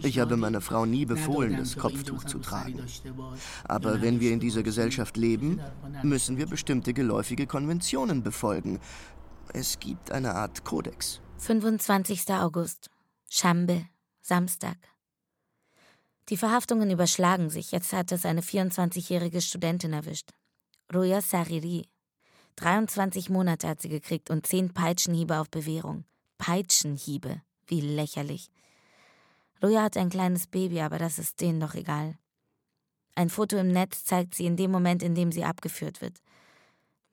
Ich 0.02 0.20
habe 0.20 0.38
meiner 0.38 0.62
Frau 0.62 0.86
nie 0.86 1.06
befohlen, 1.06 1.58
das 1.58 1.78
Kopftuch 1.78 2.24
zu 2.24 2.40
tragen. 2.40 2.82
Aber 3.66 4.02
wenn 4.02 4.20
wir 4.20 4.32
in 4.32 4.40
dieser 4.40 4.64
Gesellschaft 4.64 5.18
leben, 5.18 5.60
müssen 6.02 6.38
wir 6.38 6.48
bestimmte 6.48 6.94
geläufige 6.94 7.46
Konventionen 7.46 8.24
befolgen. 8.24 8.80
Es 9.54 9.80
gibt 9.80 10.12
eine 10.12 10.34
Art 10.34 10.64
Kodex. 10.64 11.22
25. 11.38 12.26
August. 12.30 12.90
Schambe, 13.30 13.86
Samstag. 14.22 14.78
Die 16.30 16.38
Verhaftungen 16.38 16.92
überschlagen 16.92 17.50
sich. 17.50 17.72
Jetzt 17.72 17.94
hat 17.94 18.12
es 18.12 18.26
eine 18.26 18.42
24-jährige 18.42 19.42
Studentin 19.42 19.94
erwischt. 19.94 20.32
Roya 20.94 21.22
Sariri. 21.22 21.88
23 22.58 23.30
Monate 23.30 23.68
hat 23.68 23.82
sie 23.82 23.90
gekriegt 23.90 24.30
und 24.30 24.46
10 24.46 24.74
Peitschenhiebe 24.74 25.38
auf 25.38 25.50
Bewährung. 25.50 26.04
Peitschenhiebe. 26.38 27.42
Wie 27.68 27.82
lächerlich. 27.82 28.50
Roya 29.64 29.84
hat 29.84 29.98
ein 29.98 30.10
kleines 30.10 30.48
Baby, 30.48 30.82
aber 30.82 30.98
das 30.98 31.18
ist 31.18 31.40
denen 31.40 31.60
doch 31.60 31.76
egal. 31.76 32.18
Ein 33.16 33.30
Foto 33.30 33.58
im 33.58 33.70
Netz 33.70 34.04
zeigt 34.04 34.36
sie 34.36 34.46
in 34.46 34.58
dem 34.58 34.70
Moment, 34.70 35.02
in 35.02 35.16
dem 35.16 35.32
sie 35.32 35.44
abgeführt 35.44 36.02
wird. 36.02 36.20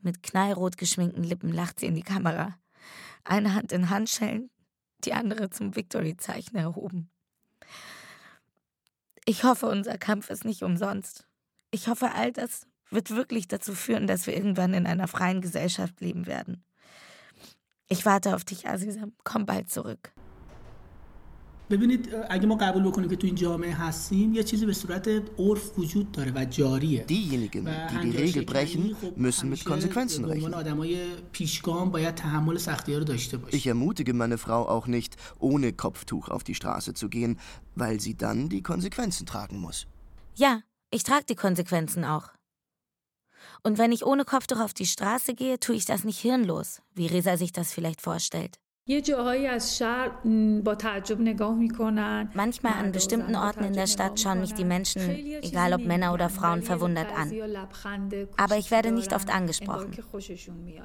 Mit 0.01 0.23
knallrot 0.23 0.77
geschminkten 0.77 1.25
Lippen 1.25 1.53
lacht 1.53 1.81
sie 1.81 1.87
in 1.87 1.95
die 1.95 2.03
Kamera. 2.03 2.59
Eine 3.25 3.55
Hand 3.55 3.73
in 3.73 3.89
Handschellen, 3.89 4.51
die 5.05 5.15
andere 5.15 5.49
zum 5.49 5.75
Victory-Zeichen 5.75 6.57
erhoben. 6.57 7.11
Ich 9.27 9.45
hoffe, 9.45 9.67
unser 9.67 9.97
Kampf 9.97 10.29
ist 10.29 10.45
nicht 10.45 10.63
umsonst. 10.63 11.27
Ich 11.71 11.89
hoffe, 11.89 12.13
all 12.13 12.31
das 12.31 12.67
wird 12.91 13.11
wirklich 13.11 13.49
dazu 13.49 13.75
führen, 13.75 14.07
dass 14.07 14.27
wir 14.27 14.37
irgendwann 14.37 14.75
in 14.75 14.87
einer 14.87 15.09
freien 15.09 15.41
Gesellschaft 15.41 16.01
leben 16.01 16.27
werden. 16.27 16.63
Ich 17.89 18.05
warte 18.05 18.35
auf 18.35 18.45
dich, 18.45 18.69
Azizam. 18.69 19.15
Komm 19.25 19.47
bald 19.47 19.71
zurück. 19.71 20.13
ببینید 21.70 22.10
اگه 22.30 22.48
ما 22.48 22.56
قبول 22.56 22.84
بکنیم 22.84 23.10
که 23.10 23.16
تو 23.16 23.28
این 23.28 23.36
جامعه 23.36 23.74
هستیم 23.74 24.34
یه 24.34 24.44
چیزی 24.44 24.66
به 24.66 24.74
صورت 24.74 25.08
عرف 25.40 25.80
وجود 25.80 26.12
داره 26.12 26.32
و 26.36 26.46
جاریه 26.46 27.06
Diejenigen, 27.08 27.66
die 27.90 28.12
die 28.12 28.18
Regel 28.18 28.46
brechen, 28.46 28.96
müssen 29.18 29.50
mit 29.50 29.66
Konsequenzen 29.66 30.26
rechnen. 30.26 30.54
آدمای 30.54 31.16
پیشگام 31.32 31.92
باید 31.92 32.16
تحمل 32.16 32.58
سختی 32.58 32.96
رو 32.96 33.04
داشته 33.04 33.38
باشن 33.38 33.58
Ich 33.58 33.68
ermutige 33.68 34.14
meine 34.14 34.38
Frau 34.38 34.68
auch 34.68 34.88
nicht, 34.88 35.16
ohne 35.40 35.74
Kopftuch 35.74 36.30
auf 36.30 36.44
die 36.44 36.56
Straße 36.56 36.94
zu 36.94 37.10
gehen, 37.10 37.40
weil 37.76 38.00
sie 38.00 38.16
dann 38.18 38.50
die 38.50 38.64
Konsequenzen 38.64 39.26
tragen 39.26 39.60
muss. 39.60 39.86
Ja, 40.36 40.62
ich 40.92 41.04
trage 41.04 41.26
die 41.30 41.36
Konsequenzen 41.36 42.04
auch. 42.04 42.28
Und 43.64 43.78
wenn 43.78 43.92
ich 43.92 44.06
ohne 44.06 44.26
Kopftuch 44.26 44.60
auf 44.60 44.74
die 44.74 44.86
Straße 44.86 45.34
gehe, 45.34 45.60
tue 45.60 45.76
ich 45.76 45.86
das 45.86 46.04
nicht 46.04 46.20
hirnlos, 46.20 46.82
wie 46.96 47.08
Reza 47.08 47.38
sich 47.38 47.52
das 47.52 47.74
vielleicht 47.74 48.02
vorstellt. 48.02 48.60
Manchmal 48.87 49.49
an 52.75 52.93
bestimmten 52.93 53.35
Orten 53.35 53.65
in 53.65 53.73
der 53.73 53.87
Stadt 53.87 54.21
schauen 54.21 54.43
mich 54.43 54.53
die 54.53 54.67
Menschen, 54.67 55.09
egal 55.41 55.73
ob 55.73 55.87
Männer 55.87 56.13
oder 56.13 56.29
Frauen, 56.29 56.63
verwundert 56.63 57.07
an. 57.17 57.33
Aber 58.37 58.59
ich 58.59 58.71
werde 58.71 58.93
nicht 58.93 59.15
oft 59.15 59.35
angesprochen. 59.35 59.97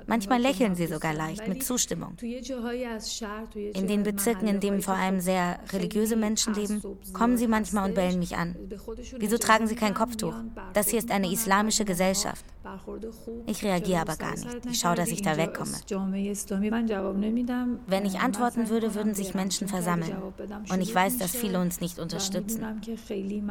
Manchmal 0.07 0.41
lächeln 0.41 0.75
sie 0.75 0.87
sogar 0.87 1.13
leicht, 1.13 1.45
mit 1.49 1.61
Zustimmung. 1.61 2.15
In 2.21 3.87
den 3.87 4.03
Bezirken, 4.03 4.47
in 4.47 4.61
denen 4.61 4.81
vor 4.81 4.93
allem 4.93 5.19
sehr 5.19 5.59
religiöse 5.73 6.15
Menschen 6.15 6.53
leben, 6.53 6.81
kommen 7.11 7.35
sie 7.35 7.47
manchmal 7.47 7.89
und 7.89 7.95
bellen 7.95 8.19
mich 8.19 8.37
an. 8.37 8.55
Wieso 9.17 9.37
tragen 9.37 9.67
sie 9.67 9.75
kein 9.75 9.93
Kopftuch? 9.93 10.35
Das 10.71 10.87
hier 10.87 10.99
ist 10.99 11.11
eine 11.11 11.29
islamische 11.29 11.83
Gesellschaft. 11.83 12.45
Ich 13.45 13.63
reagiere 13.63 14.01
aber 14.01 14.15
gar 14.15 14.31
nicht. 14.31 14.65
Ich 14.69 14.79
schaue, 14.79 14.95
dass 14.95 15.09
ich 15.09 15.21
da 15.21 15.35
wegkomme. 15.35 15.75
Wenn 17.88 18.04
ich 18.04 18.20
antworten 18.20 18.68
würde, 18.68 18.94
würden 18.94 19.14
sich 19.14 19.34
Menschen 19.34 19.68
versammeln. 19.68 20.16
Und 20.70 20.80
ich 20.80 20.94
weiß, 20.94 21.18
dass 21.18 21.32
viele 21.34 21.60
uns 21.60 21.80
nicht 21.80 21.98
unterstützen. 21.98 22.64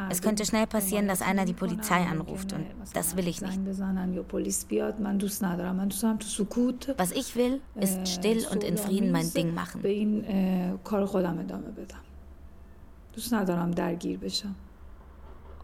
Es 0.09 0.21
könnte 0.21 0.45
schnell 0.45 0.67
passieren, 0.67 1.07
dass 1.07 1.21
einer 1.21 1.45
die 1.45 1.53
Polizei 1.53 2.05
anruft. 2.05 2.53
Und 2.53 2.65
das 2.93 3.15
will 3.15 3.27
ich 3.27 3.41
nicht. 3.41 3.59
Was 6.97 7.11
ich 7.11 7.35
will, 7.35 7.61
ist 7.75 8.07
still 8.07 8.45
und 8.51 8.63
in 8.63 8.77
Frieden 8.77 9.11
mein 9.11 9.31
Ding 9.33 9.53
machen. 9.53 9.81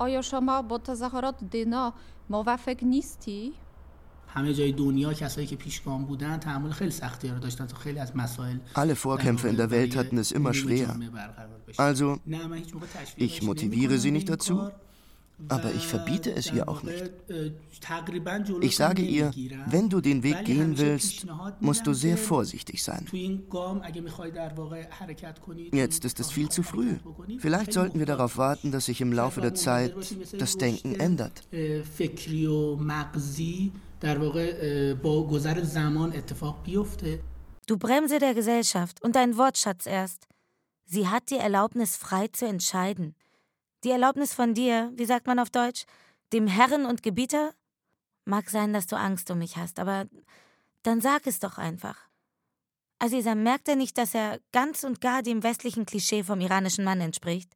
آیا 0.01 0.21
شما 0.21 0.61
با 0.61 0.77
تظاهرات 0.77 1.43
دینا 1.43 1.93
موافق 2.29 2.83
نیستی؟ 2.83 3.53
Alle 8.74 8.96
Vorkämpfer 8.96 9.48
in 9.48 9.56
der 9.56 9.70
Welt 9.70 9.96
hatten 9.96 10.18
es 10.18 10.32
immer 10.32 10.54
schwer. 10.54 10.96
Also, 11.76 12.18
ich 13.16 13.42
motiviere 13.42 13.98
sie 13.98 14.10
nicht 14.10 14.28
dazu, 14.28 14.70
aber 15.48 15.72
ich 15.72 15.86
verbiete 15.86 16.32
es 16.34 16.52
ihr 16.52 16.68
auch 16.68 16.82
nicht. 16.82 17.10
Ich 18.60 18.76
sage 18.76 19.02
ihr, 19.02 19.32
wenn 19.66 19.88
du 19.88 20.00
den 20.00 20.22
Weg 20.22 20.44
gehen 20.44 20.78
willst, 20.78 21.26
musst 21.60 21.86
du 21.86 21.92
sehr 21.92 22.16
vorsichtig 22.16 22.82
sein. 22.82 23.06
Jetzt 25.72 26.04
ist 26.04 26.20
es 26.20 26.30
viel 26.30 26.48
zu 26.48 26.62
früh. 26.62 26.96
Vielleicht 27.38 27.72
sollten 27.72 27.98
wir 27.98 28.06
darauf 28.06 28.36
warten, 28.36 28.70
dass 28.70 28.86
sich 28.86 29.00
im 29.00 29.12
Laufe 29.12 29.40
der 29.40 29.54
Zeit 29.54 29.94
das 30.38 30.56
Denken 30.56 30.94
ändert. 30.94 31.42
Du 37.66 37.78
Bremse 37.78 38.18
der 38.18 38.34
Gesellschaft 38.34 39.02
und 39.02 39.16
dein 39.16 39.38
Wortschatz 39.38 39.86
erst. 39.86 40.28
Sie 40.84 41.08
hat 41.08 41.30
die 41.30 41.38
Erlaubnis, 41.38 41.96
frei 41.96 42.28
zu 42.28 42.46
entscheiden. 42.46 43.14
Die 43.82 43.90
Erlaubnis 43.90 44.34
von 44.34 44.52
dir, 44.52 44.92
wie 44.94 45.06
sagt 45.06 45.26
man 45.26 45.38
auf 45.38 45.48
Deutsch, 45.48 45.86
dem 46.34 46.46
Herren 46.46 46.84
und 46.84 47.02
Gebieter? 47.02 47.54
Mag 48.26 48.50
sein, 48.50 48.74
dass 48.74 48.86
du 48.86 48.96
Angst 48.96 49.30
um 49.30 49.38
mich 49.38 49.56
hast, 49.56 49.78
aber 49.78 50.04
dann 50.82 51.00
sag 51.00 51.26
es 51.26 51.40
doch 51.40 51.56
einfach. 51.56 51.96
Aziza, 52.98 53.34
merkt 53.34 53.68
er 53.68 53.76
nicht, 53.76 53.96
dass 53.96 54.14
er 54.14 54.38
ganz 54.52 54.84
und 54.84 55.00
gar 55.00 55.22
dem 55.22 55.42
westlichen 55.42 55.86
Klischee 55.86 56.22
vom 56.22 56.42
iranischen 56.42 56.84
Mann 56.84 57.00
entspricht? 57.00 57.48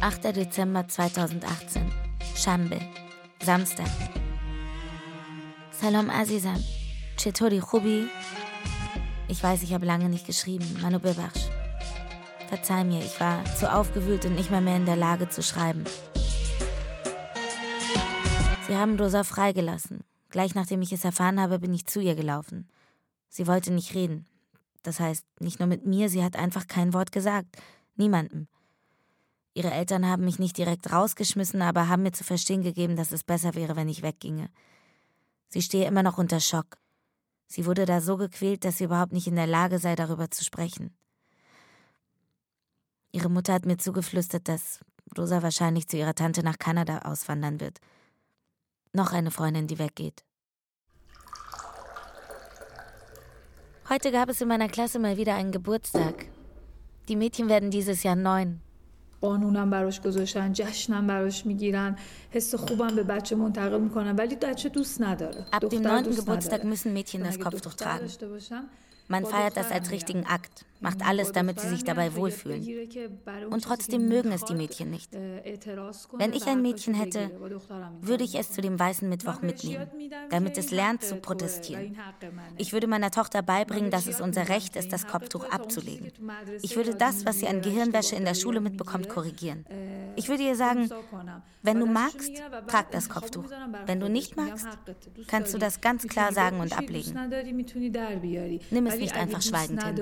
»8. 0.00 0.32
Dezember 0.32 0.86
2018, 0.86 1.82
Shambe, 2.36 2.80
Samstag. 3.42 3.88
Salam 5.72 6.08
Azizam. 6.08 6.62
Chetori 7.16 7.58
Khubi. 7.58 8.08
Ich 9.26 9.42
weiß, 9.42 9.62
ich 9.62 9.74
habe 9.74 9.86
lange 9.86 10.08
nicht 10.08 10.26
geschrieben. 10.26 10.66
Manu 10.80 11.00
Bebash. 11.00 11.50
Verzeih 12.48 12.84
mir, 12.84 13.00
ich 13.00 13.18
war 13.20 13.44
zu 13.56 13.72
aufgewühlt 13.72 14.24
und 14.24 14.36
nicht 14.36 14.50
mehr, 14.50 14.60
mehr 14.60 14.76
in 14.76 14.86
der 14.86 14.96
Lage 14.96 15.28
zu 15.28 15.42
schreiben. 15.42 15.84
Sie 18.68 18.76
haben 18.76 18.98
Rosa 18.98 19.24
freigelassen. 19.24 20.04
Gleich 20.30 20.54
nachdem 20.54 20.80
ich 20.82 20.92
es 20.92 21.04
erfahren 21.04 21.40
habe, 21.40 21.58
bin 21.58 21.74
ich 21.74 21.86
zu 21.86 22.00
ihr 22.00 22.14
gelaufen. 22.14 22.68
Sie 23.28 23.46
wollte 23.46 23.72
nicht 23.72 23.94
reden. 23.94 24.26
Das 24.82 25.00
heißt, 25.00 25.26
nicht 25.40 25.58
nur 25.58 25.68
mit 25.68 25.86
mir, 25.86 26.08
sie 26.08 26.22
hat 26.22 26.36
einfach 26.36 26.66
kein 26.66 26.92
Wort 26.92 27.12
gesagt. 27.12 27.56
Niemandem. 27.96 28.46
Ihre 29.58 29.72
Eltern 29.72 30.06
haben 30.06 30.24
mich 30.24 30.38
nicht 30.38 30.56
direkt 30.56 30.92
rausgeschmissen, 30.92 31.62
aber 31.62 31.88
haben 31.88 32.04
mir 32.04 32.12
zu 32.12 32.22
verstehen 32.22 32.62
gegeben, 32.62 32.94
dass 32.94 33.10
es 33.10 33.24
besser 33.24 33.56
wäre, 33.56 33.74
wenn 33.74 33.88
ich 33.88 34.02
wegginge. 34.02 34.50
Sie 35.48 35.62
stehe 35.62 35.84
immer 35.88 36.04
noch 36.04 36.16
unter 36.16 36.38
Schock. 36.38 36.78
Sie 37.48 37.66
wurde 37.66 37.84
da 37.84 38.00
so 38.00 38.16
gequält, 38.16 38.64
dass 38.64 38.78
sie 38.78 38.84
überhaupt 38.84 39.12
nicht 39.12 39.26
in 39.26 39.34
der 39.34 39.48
Lage 39.48 39.80
sei, 39.80 39.96
darüber 39.96 40.30
zu 40.30 40.44
sprechen. 40.44 40.96
Ihre 43.10 43.28
Mutter 43.30 43.52
hat 43.52 43.66
mir 43.66 43.78
zugeflüstert, 43.78 44.46
dass 44.46 44.78
Rosa 45.18 45.42
wahrscheinlich 45.42 45.88
zu 45.88 45.96
ihrer 45.96 46.14
Tante 46.14 46.44
nach 46.44 46.60
Kanada 46.60 46.98
auswandern 46.98 47.58
wird. 47.58 47.80
Noch 48.92 49.12
eine 49.12 49.32
Freundin, 49.32 49.66
die 49.66 49.80
weggeht. 49.80 50.24
Heute 53.88 54.12
gab 54.12 54.28
es 54.28 54.40
in 54.40 54.46
meiner 54.46 54.68
Klasse 54.68 55.00
mal 55.00 55.16
wieder 55.16 55.34
einen 55.34 55.50
Geburtstag. 55.50 56.26
Die 57.08 57.16
Mädchen 57.16 57.48
werden 57.48 57.72
dieses 57.72 58.04
Jahr 58.04 58.14
neun. 58.14 58.62
قانونم 59.20 59.70
براش 59.70 60.00
گذاشتن 60.00 60.52
جشنم 60.52 61.06
براش 61.06 61.46
می‌گیرن 61.46 61.96
حس 62.30 62.54
خوبم 62.54 62.96
به 62.96 63.02
بچه 63.02 63.36
منتقل 63.36 63.80
می‌کنن 63.80 64.16
ولی 64.16 64.36
بچه 64.36 64.68
دوست 64.68 65.02
نداره. 65.02 65.44
دختر 65.60 66.00
دوست 66.02 66.28
نداره. 66.28 66.48
خب، 67.44 68.54
من 69.08 69.24
فیرد 69.24 69.58
از 69.58 69.72
از 69.72 69.90
ریختیگن 69.90 70.24
اکت. 70.26 70.62
Macht 70.80 71.04
alles, 71.04 71.32
damit 71.32 71.60
sie 71.60 71.68
sich 71.68 71.84
dabei 71.84 72.14
wohlfühlen. 72.14 72.88
Und 73.50 73.64
trotzdem 73.64 74.08
mögen 74.08 74.32
es 74.32 74.44
die 74.44 74.54
Mädchen 74.54 74.90
nicht. 74.90 75.12
Wenn 75.12 76.32
ich 76.32 76.46
ein 76.46 76.62
Mädchen 76.62 76.94
hätte, 76.94 77.30
würde 78.00 78.24
ich 78.24 78.34
es 78.38 78.52
zu 78.52 78.60
dem 78.60 78.78
Weißen 78.78 79.08
Mittwoch 79.08 79.42
mitnehmen, 79.42 79.88
damit 80.30 80.58
es 80.58 80.70
lernt 80.70 81.02
zu 81.02 81.16
protestieren. 81.16 81.96
Ich 82.56 82.72
würde 82.72 82.86
meiner 82.86 83.10
Tochter 83.10 83.42
beibringen, 83.42 83.90
dass 83.90 84.06
es 84.06 84.20
unser 84.20 84.48
Recht 84.48 84.76
ist, 84.76 84.92
das 84.92 85.06
Kopftuch 85.06 85.44
abzulegen. 85.50 86.12
Ich 86.62 86.76
würde 86.76 86.94
das, 86.94 87.26
was 87.26 87.40
sie 87.40 87.48
an 87.48 87.62
Gehirnwäsche 87.62 88.16
in 88.16 88.24
der 88.24 88.34
Schule 88.34 88.60
mitbekommt, 88.60 89.08
korrigieren. 89.08 89.64
Ich 90.16 90.28
würde 90.28 90.42
ihr 90.42 90.56
sagen, 90.56 90.88
wenn 91.62 91.80
du 91.80 91.86
magst, 91.86 92.32
trag 92.66 92.90
das 92.90 93.08
Kopftuch. 93.08 93.44
Wenn 93.86 94.00
du 94.00 94.08
nicht 94.08 94.36
magst, 94.36 94.66
kannst 95.26 95.54
du 95.54 95.58
das 95.58 95.80
ganz 95.80 96.06
klar 96.06 96.32
sagen 96.32 96.60
und 96.60 96.76
ablegen. 96.76 97.14
Nimm 98.70 98.86
es 98.86 98.96
nicht 98.98 99.14
einfach 99.16 99.42
schweigend 99.42 99.82
hin. 99.84 99.96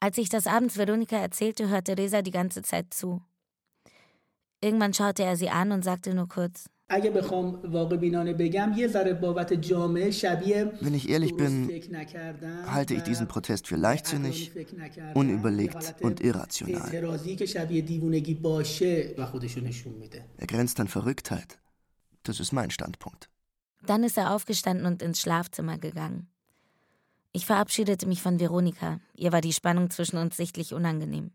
Als 0.00 0.18
ich 0.18 0.28
das 0.28 0.46
abends 0.46 0.76
Veronika 0.78 1.16
erzählte, 1.16 1.68
hörte 1.68 1.96
Reza 1.96 2.22
die 2.22 2.30
ganze 2.30 2.62
Zeit 2.62 2.94
zu. 2.94 3.20
Irgendwann 4.62 4.94
schaute 4.94 5.24
er 5.24 5.36
sie 5.36 5.50
an 5.50 5.72
und 5.72 5.84
sagte 5.84 6.14
nur 6.14 6.28
kurz, 6.28 6.66
wenn 6.90 7.04
ich 10.94 11.08
ehrlich 11.08 11.36
bin, 11.36 11.70
halte 12.66 12.94
ich 12.94 13.02
diesen 13.02 13.28
Protest 13.28 13.68
für 13.68 13.76
leichtsinnig, 13.76 14.50
unüberlegt 15.14 15.94
und 16.00 16.20
irrational. 16.20 16.90
Er 20.36 20.46
grenzt 20.48 20.80
an 20.80 20.88
Verrücktheit. 20.88 21.58
Das 22.24 22.40
ist 22.40 22.52
mein 22.52 22.70
Standpunkt. 22.70 23.30
Dann 23.82 24.04
ist 24.04 24.18
er 24.18 24.34
aufgestanden 24.34 24.86
und 24.86 25.02
ins 25.02 25.20
Schlafzimmer 25.20 25.78
gegangen. 25.78 26.28
Ich 27.32 27.46
verabschiedete 27.46 28.06
mich 28.06 28.22
von 28.22 28.40
Veronika. 28.40 29.00
Ihr 29.14 29.32
war 29.32 29.40
die 29.40 29.52
Spannung 29.52 29.90
zwischen 29.90 30.18
uns 30.18 30.36
sichtlich 30.36 30.74
unangenehm. 30.74 31.30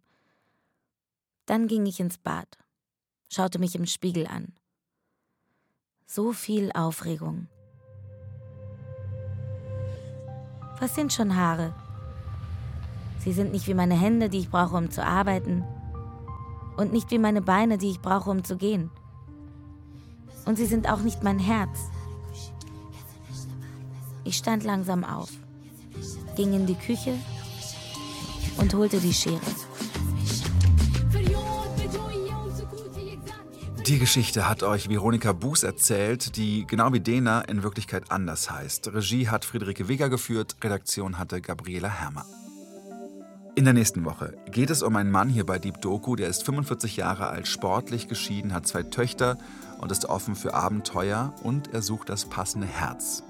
Dann 1.46 1.68
ging 1.68 1.86
ich 1.86 2.00
ins 2.00 2.18
Bad, 2.18 2.48
schaute 3.30 3.60
mich 3.60 3.76
im 3.76 3.86
Spiegel 3.86 4.28
an. 4.28 4.54
So 6.06 6.34
viel 6.34 6.72
Aufregung. 6.74 7.48
Was 10.80 10.94
sind 10.96 11.14
schon 11.14 11.36
Haare? 11.36 11.74
Sie 13.20 13.32
sind 13.32 13.52
nicht 13.52 13.68
wie 13.68 13.74
meine 13.74 14.00
Hände, 14.00 14.30
die 14.30 14.40
ich 14.40 14.50
brauche, 14.50 14.76
um 14.76 14.92
zu 14.92 15.04
arbeiten. 15.04 15.64
Und 16.78 16.92
nicht 16.92 17.10
wie 17.12 17.18
meine 17.18 17.42
Beine, 17.42 17.78
die 17.78 17.90
ich 17.90 18.02
brauche, 18.02 18.30
um 18.30 18.44
zu 18.44 18.58
gehen. 18.58 18.92
Und 20.46 20.58
sie 20.58 20.66
sind 20.66 20.90
auch 20.90 21.00
nicht 21.00 21.24
mein 21.24 21.40
Herz. 21.40 21.90
Ich 24.26 24.38
stand 24.38 24.64
langsam 24.64 25.04
auf, 25.04 25.30
ging 26.36 26.54
in 26.54 26.66
die 26.66 26.76
Küche 26.76 27.14
und 28.58 28.74
holte 28.74 29.00
die 29.00 29.14
Schere. 29.14 29.40
Die 33.86 34.00
Geschichte 34.00 34.50
hat 34.50 34.64
euch 34.64 34.90
Veronika 34.90 35.32
Buß 35.32 35.62
erzählt, 35.62 36.38
die 36.38 36.66
genau 36.66 36.92
wie 36.92 37.00
Dena 37.00 37.42
in 37.42 37.62
Wirklichkeit 37.62 38.10
anders 38.10 38.50
heißt. 38.50 38.92
Regie 38.96 39.30
hat 39.30 39.46
Friederike 39.46 39.88
Weger 39.88 40.10
geführt, 40.10 40.56
Redaktion 40.64 41.20
hatte 41.20 41.40
Gabriela 41.40 41.90
Hermer. 41.90 42.26
In 43.54 43.64
der 43.64 43.76
nächsten 43.76 44.04
Woche 44.04 44.36
geht 44.50 44.72
es 44.72 44.82
um 44.82 44.96
einen 44.96 45.12
Mann 45.12 45.30
hier 45.30 45.46
bei 45.46 45.60
Deep 45.60 45.82
Doku, 45.82 46.16
der 46.16 46.30
ist 46.30 46.44
45 46.44 46.98
Jahre 46.98 47.28
alt, 47.28 47.48
sportlich 47.48 48.08
geschieden, 48.08 48.54
hat 48.54 48.66
zwei 48.66 48.82
Töchter 48.82 49.38
und 49.78 49.92
ist 49.92 50.06
offen 50.06 50.36
für 50.36 50.56
Abenteuer 50.56 51.36
und 51.44 51.72
er 51.72 51.84
sucht 51.84 52.10
das 52.10 52.26
passende 52.26 52.66
Herz. 52.66 53.22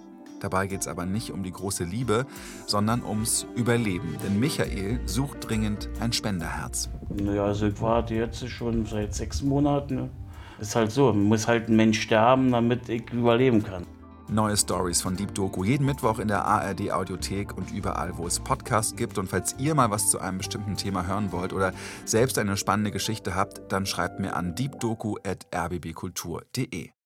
Dabei 0.46 0.68
geht 0.68 0.82
es 0.82 0.88
aber 0.88 1.08
nicht 1.08 1.32
um 1.32 1.42
die 1.42 1.52
große 1.52 1.86
Liebe, 1.86 2.28
sondern 2.68 3.04
ums 3.04 3.48
Überleben. 3.56 4.16
Denn 4.24 4.40
Michael 4.40 5.00
sucht 5.08 5.50
dringend 5.50 5.90
ein 6.00 6.14
Spenderherz. 6.14 6.88
Naja, 7.20 7.46
also 7.46 7.66
ich 7.66 7.82
warte 7.82 8.14
jetzt 8.14 8.48
schon 8.48 8.86
seit 8.86 9.16
sechs 9.16 9.42
Monaten. 9.42 10.12
Ist 10.60 10.76
halt 10.76 10.92
so, 10.92 11.12
muss 11.14 11.48
halt 11.48 11.68
ein 11.68 11.76
Mensch 11.76 12.00
sterben, 12.00 12.52
damit 12.52 12.88
ich 12.90 13.12
überleben 13.12 13.64
kann. 13.64 13.88
Neue 14.30 14.56
Stories 14.56 15.02
von 15.02 15.16
Deep 15.16 15.34
Doku 15.34 15.64
jeden 15.64 15.88
Mittwoch 15.88 16.20
in 16.20 16.28
der 16.28 16.46
ARD 16.46 16.92
Audiothek 16.92 17.58
und 17.58 17.72
überall, 17.72 18.16
wo 18.16 18.28
es 18.28 18.40
Podcasts 18.40 18.96
gibt. 18.96 19.18
Und 19.18 19.28
falls 19.28 19.56
ihr 19.58 19.74
mal 19.74 19.90
was 19.90 20.12
zu 20.12 20.20
einem 20.20 20.38
bestimmten 20.38 20.78
Thema 20.78 21.08
hören 21.08 21.32
wollt 21.32 21.54
oder 21.54 21.74
selbst 22.06 22.38
eine 22.38 22.56
spannende 22.56 22.92
Geschichte 22.92 23.34
habt, 23.34 23.72
dann 23.72 23.88
schreibt 23.88 24.20
mir 24.20 24.36
an 24.36 24.54
deepdoku@rbbkultur.de. 24.54 26.92